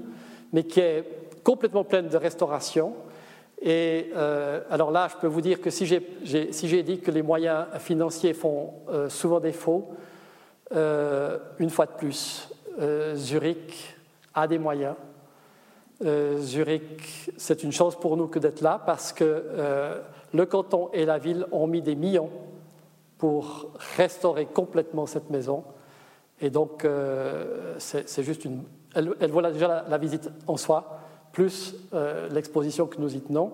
[0.52, 1.04] mais qui est
[1.42, 2.94] complètement pleine de restauration.
[3.62, 7.66] Et euh, alors là, je peux vous dire que si j'ai dit que les moyens
[7.78, 9.90] financiers font euh, souvent défaut,
[10.74, 12.48] euh, une fois de plus,
[13.14, 13.96] Zurich
[14.32, 14.94] a des moyens.
[16.38, 20.00] Zurich, c'est une chance pour nous que d'être là parce que
[20.32, 22.30] le canton et la ville ont mis des millions
[23.18, 25.62] pour restaurer complètement cette maison.
[26.40, 26.86] Et donc,
[27.78, 28.62] c'est juste une
[28.94, 31.00] elle, voilà déjà la, visite en soi,
[31.32, 33.52] plus euh, l'exposition que nous y tenons,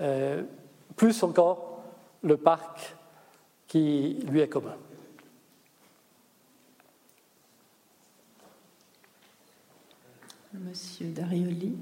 [0.00, 0.42] euh,
[0.96, 1.82] plus encore
[2.22, 2.96] le parc
[3.66, 4.76] qui lui est commun.
[10.54, 11.76] Monsieur Darioli.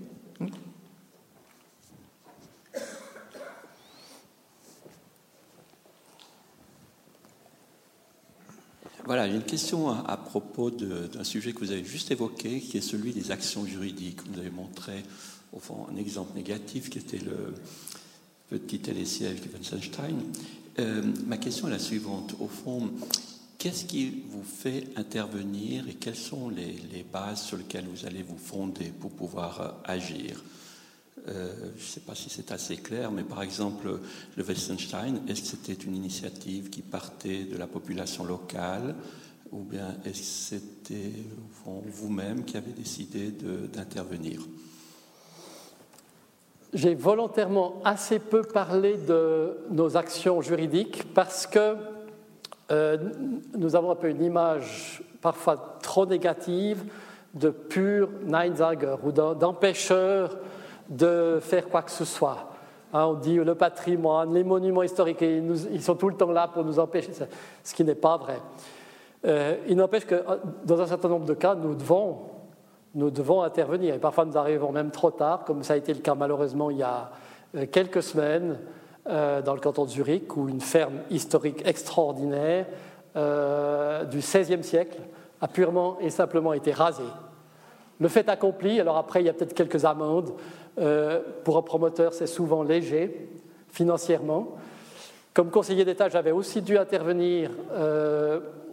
[9.07, 12.83] Voilà, j'ai une question à, propos d'un sujet que vous avez juste évoqué, qui est
[12.83, 14.21] celui des actions juridiques.
[14.31, 15.03] Vous avez montré,
[15.53, 17.55] au fond, un exemple négatif qui était le
[18.51, 20.17] petit télésiège de Wittgenstein.
[20.79, 22.35] Euh, ma question est la suivante.
[22.41, 22.91] Au fond,
[23.59, 28.23] qu'est-ce qui vous fait intervenir et quelles sont les, les, bases sur lesquelles vous allez
[28.23, 30.43] vous fonder pour pouvoir euh, agir?
[31.29, 33.99] Euh, je ne sais pas si c'est assez clair, mais par exemple,
[34.37, 38.95] le Westenstein, est-ce que c'était une initiative qui partait de la population locale
[39.53, 40.21] ou bien est-ce
[40.53, 41.13] que c'était
[41.65, 43.31] vous-même qui avez décidé
[43.73, 44.41] d'intervenir?
[46.73, 51.75] J'ai volontairement assez peu parlé de nos actions juridiques parce que
[52.71, 52.97] euh,
[53.59, 56.85] nous avons un peu une image parfois trop négative
[57.35, 60.39] de pur Neinsager ou d'empêcheur
[60.91, 62.51] de faire quoi que ce soit.
[62.93, 66.65] Hein, on dit le patrimoine, les monuments historiques, ils, sont tout le temps là pour
[66.65, 67.13] nous empêcher,
[67.63, 68.39] ce qui n'est pas vrai.
[69.25, 72.19] Euh, il n'empêche que euh, dans un certain nombre de cas, nous devons,
[72.95, 73.95] nous devons intervenir.
[73.95, 76.79] Et parfois, nous arrivons même trop tard, comme ça a été le cas malheureusement il
[76.79, 77.11] y a
[77.57, 78.59] euh, quelques semaines
[79.07, 82.67] dans le canton de Zurich, où une ferme historique extraordinaire
[83.17, 84.99] du XVIe siècle
[85.41, 87.03] a purement et simplement été rasée.
[87.99, 90.33] Le fait accompli, alors après, il y a peut-être quelques amendes,
[91.45, 93.29] pour un promoteur, c'est souvent léger
[93.69, 94.57] financièrement.
[95.35, 97.51] Comme conseiller d'État, j'avais aussi dû intervenir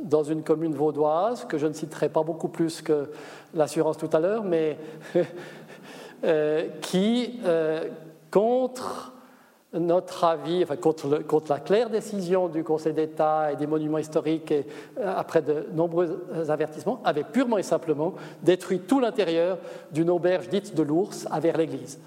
[0.03, 3.09] dans une commune vaudoise, que je ne citerai pas beaucoup plus que
[3.53, 4.77] l'assurance tout à l'heure, mais
[6.81, 7.39] qui,
[8.31, 9.16] contre
[9.73, 14.65] notre avis, enfin, contre, la claire décision du Conseil d'État et des monuments historiques, et,
[14.97, 19.57] euh, après de nombreux avertissements, avait purement et simplement détruit tout l'intérieur
[19.91, 21.99] d'une auberge dite de l'ours à vers l'église.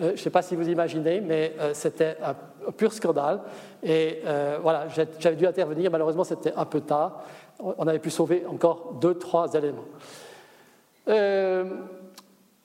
[0.00, 2.34] Euh, je ne sais pas si vous imaginez, mais euh, c'était un,
[2.72, 3.40] pur scandale.
[3.82, 4.22] Et
[4.60, 4.88] voilà,
[5.20, 5.88] j'avais dû intervenir.
[5.90, 7.22] Malheureusement, c'était un peu tard.
[7.60, 9.84] On avait pu sauver encore deux, trois éléments.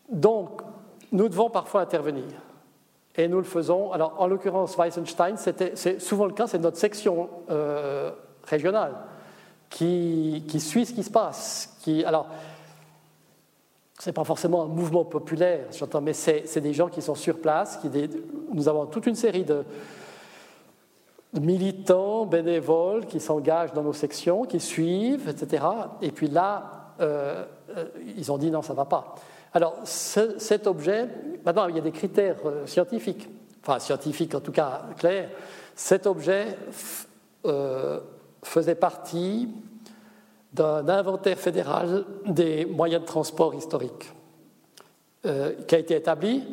[0.10, 0.62] donc,
[1.12, 2.26] nous devons parfois intervenir.
[3.18, 3.92] Et nous le faisons.
[3.92, 8.12] Alors, en l'occurrence, Weissenstein, c'est souvent le cas, c'est notre section euh,
[8.44, 8.94] régionale
[9.70, 11.78] qui, suit ce qui se passe.
[12.06, 12.28] Alors,
[14.00, 17.40] ce n'est pas forcément un mouvement populaire, j'entends, mais c'est des gens qui sont sur
[17.40, 17.78] place.
[17.78, 17.90] Qui,
[18.54, 19.64] nous avons toute une série de,
[21.40, 25.66] militants, bénévoles qui s'engagent dans nos sections, qui suivent, etc.
[26.02, 27.46] Et puis là, euh,
[27.78, 27.86] euh,
[28.18, 29.16] ils ont dit non, ça ne va pas.
[29.54, 31.08] Alors, cet objet,
[31.46, 33.30] maintenant, il y a des critères euh, scientifiques,
[33.62, 35.30] enfin scientifiques en tout cas clairs.
[35.76, 36.58] Cet objet
[37.46, 38.00] euh,
[38.44, 39.50] faisait partie
[40.54, 44.12] d'un inventaire fédéral des moyens de transport historiques
[45.26, 46.44] euh, qui a été établi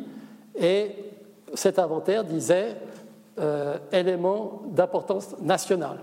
[0.55, 0.95] et
[1.53, 2.75] cet inventaire disait
[3.93, 5.99] éléments d'importance nationale.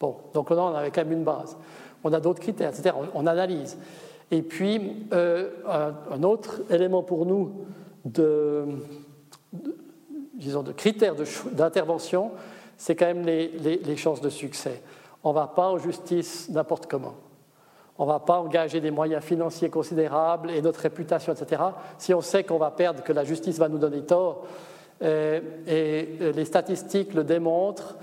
[0.00, 1.54] Bon, donc là, on avait quand même une base.
[2.02, 2.94] On a d'autres critères, etc.
[3.14, 3.76] on analyse.
[4.30, 7.66] Et puis, euh, un, autre élément pour nous
[8.04, 8.66] de,
[10.34, 11.14] disons, de critères
[11.52, 12.32] d'intervention,
[12.76, 14.82] c'est quand même les, les, chances de succès.
[15.24, 17.14] On ne va pas en justice n'importe comment.
[17.96, 21.62] On ne va pas engager des moyens financiers considérables et notre réputation, etc.,
[21.96, 24.44] si on sait qu'on va perdre, que la justice va nous donner tort.
[25.02, 27.96] Euh, et les statistiques le démontrent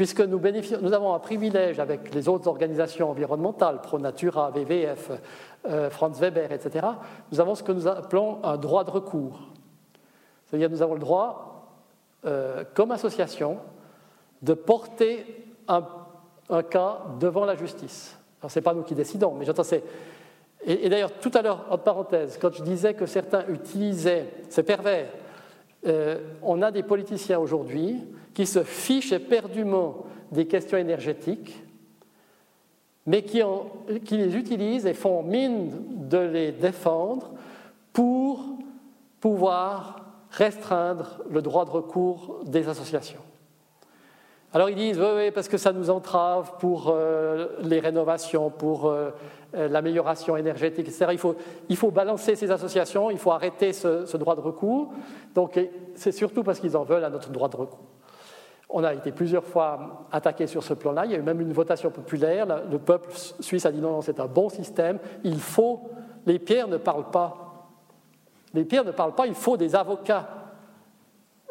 [0.00, 0.40] puisque nous,
[0.80, 5.16] nous, avons un privilège avec les autres organisations environnementales, ProNatura, euh,
[5.90, 6.86] Franz Weber, etc.,
[7.30, 9.40] nous avons ce que nous appelons un droit de recours.
[10.46, 11.76] C'est-à-dire nous avons le droit,
[12.24, 13.58] euh, comme association,
[14.42, 15.26] de porter
[15.68, 15.84] un,
[16.62, 18.18] cas devant la justice.
[18.40, 19.84] Alors, ce n'est pas nous qui décidons, mais j'entends c'est.
[20.64, 25.08] Et, d'ailleurs, tout à l'heure, en parenthèse, quand je disais que certains utilisaient, c'est pervers,
[25.86, 28.02] euh, on a des politiciens aujourd'hui
[28.34, 31.62] qui se fichent éperdument des questions énergétiques
[33.06, 33.42] mais qui,
[34.10, 35.70] les utilisent et font mine
[36.08, 37.30] de les défendre
[37.92, 38.44] pour
[39.20, 40.00] pouvoir
[40.30, 43.20] restreindre le droit de recours des associations.
[44.52, 49.10] Alors ils disent, oui, parce que ça nous entrave pour euh, les rénovations, pour euh,
[49.52, 51.06] l'amélioration énergétique, etc.
[51.12, 51.36] Il faut,
[51.68, 54.92] il faut, balancer ces associations, il faut arrêter ce, ce droit de recours.
[55.34, 55.58] Donc
[55.94, 57.86] c'est surtout parce qu'ils en veulent à notre droit de recours.
[58.72, 61.04] On a été plusieurs fois attaqué sur ce plan-là.
[61.04, 62.46] Il y a eu même une votation populaire.
[62.70, 63.10] Le peuple
[63.40, 64.98] suisse a dit non, non c'est un bon système.
[65.24, 65.90] Il faut.
[66.24, 67.68] Les pierres ne parlent pas.
[68.54, 69.26] Les pierres ne parlent pas.
[69.26, 70.28] Il faut des avocats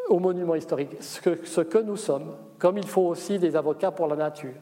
[0.08, 4.16] au monument historique, ce que, nous sommes, comme il faut aussi des avocats pour la
[4.16, 4.56] nature.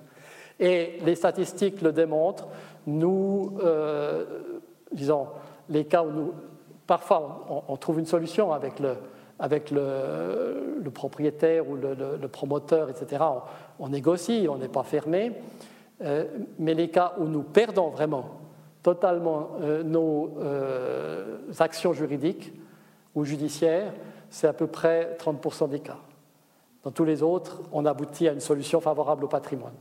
[0.59, 2.49] Et les statistiques le démontrent.
[2.85, 4.25] Nous, euh,
[4.91, 5.27] disons,
[5.69, 6.33] les cas où nous,
[6.85, 8.97] parfois on trouve une solution avec le,
[9.39, 13.23] avec le, propriétaire ou le, promoteur, etc.
[13.79, 15.33] On, négocie, on n'est pas fermé.
[16.01, 16.25] Euh,
[16.59, 18.39] mais les cas où nous perdons vraiment
[18.83, 22.53] totalement euh, nos euh, actions juridiques
[23.15, 23.93] ou judiciaires,
[24.29, 25.97] c'est à peu près 30% des cas.
[26.83, 29.73] Dans tous les autres, on aboutit à une solution favorable au patrimoine,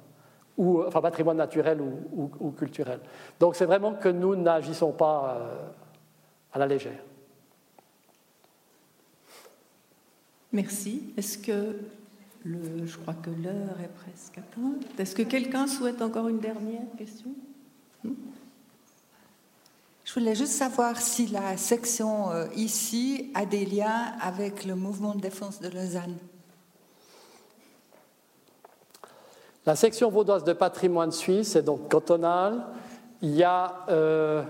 [0.58, 2.98] enfin patrimoine naturel ou culturel.
[3.38, 5.38] Donc c'est vraiment que nous n'agissons pas
[6.52, 7.05] à la légère.
[10.52, 11.12] Merci.
[11.16, 11.76] Est-ce que
[12.46, 14.84] le, je crois que l'heure est presque atteinte.
[14.98, 17.30] Est-ce que quelqu'un souhaite encore une dernière question?
[18.04, 18.12] Hmm?
[20.04, 25.14] Je voulais juste savoir si la section euh, ici a des liens avec le mouvement
[25.14, 26.16] de défense de Lausanne.
[29.66, 32.64] La section vaudoise de patrimoine suisse est donc cantonale.
[33.20, 34.44] Il y a euh,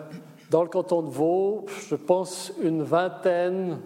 [0.51, 3.79] dans le canton de Vaud, je pense, une vingtaine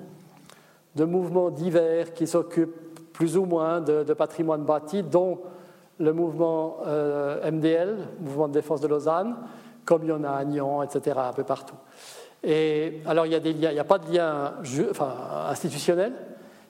[0.97, 5.41] de mouvements divers qui s'occupent plus ou moins de, patrimoine bâti, dont
[5.99, 9.37] le mouvement euh, MDL, Mouvement de défense de Lausanne,
[9.85, 11.77] comme il y en a à Nyon, etc., un peu partout.
[12.43, 14.55] Et alors, il y a n'y a pas de lien
[15.49, 16.13] institutionnel,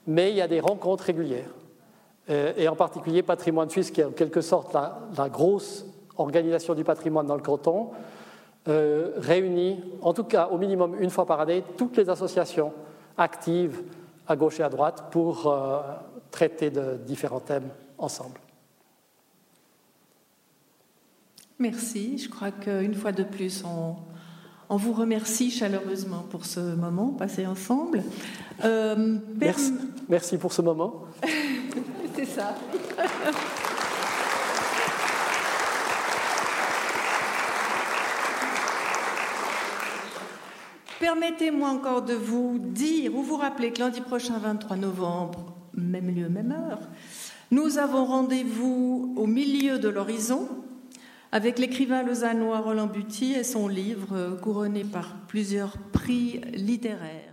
[0.06, 1.50] mais il y a des rencontres régulières.
[2.28, 5.86] Euh, et, en particulier, Patrimoine Suisse, qui est en quelque sorte la, grosse
[6.16, 7.90] organisation du patrimoine dans le canton,
[8.68, 12.72] euh, réunit, en tout cas au minimum une fois par année, toutes les associations
[13.16, 13.82] active
[14.30, 15.80] à gauche et à droite pour euh,
[16.30, 18.38] traiter de différents thèmes ensemble.
[21.58, 22.16] Merci.
[22.16, 23.96] Je crois qu'une fois de plus, on,
[24.68, 28.04] on, vous remercie chaleureusement pour ce moment passé ensemble.
[28.64, 29.74] Euh, merci,
[30.08, 31.06] merci pour ce moment.
[32.14, 32.54] C'est ça.
[41.00, 46.28] Permettez-moi encore de vous dire ou vous rappeler que lundi prochain, 23 novembre, même lieu,
[46.28, 46.80] même heure,
[47.50, 50.46] nous avons rendez-vous au milieu de l'horizon
[51.32, 57.29] avec l'écrivain lausannois Roland Buty et son livre couronné par plusieurs prix littéraires.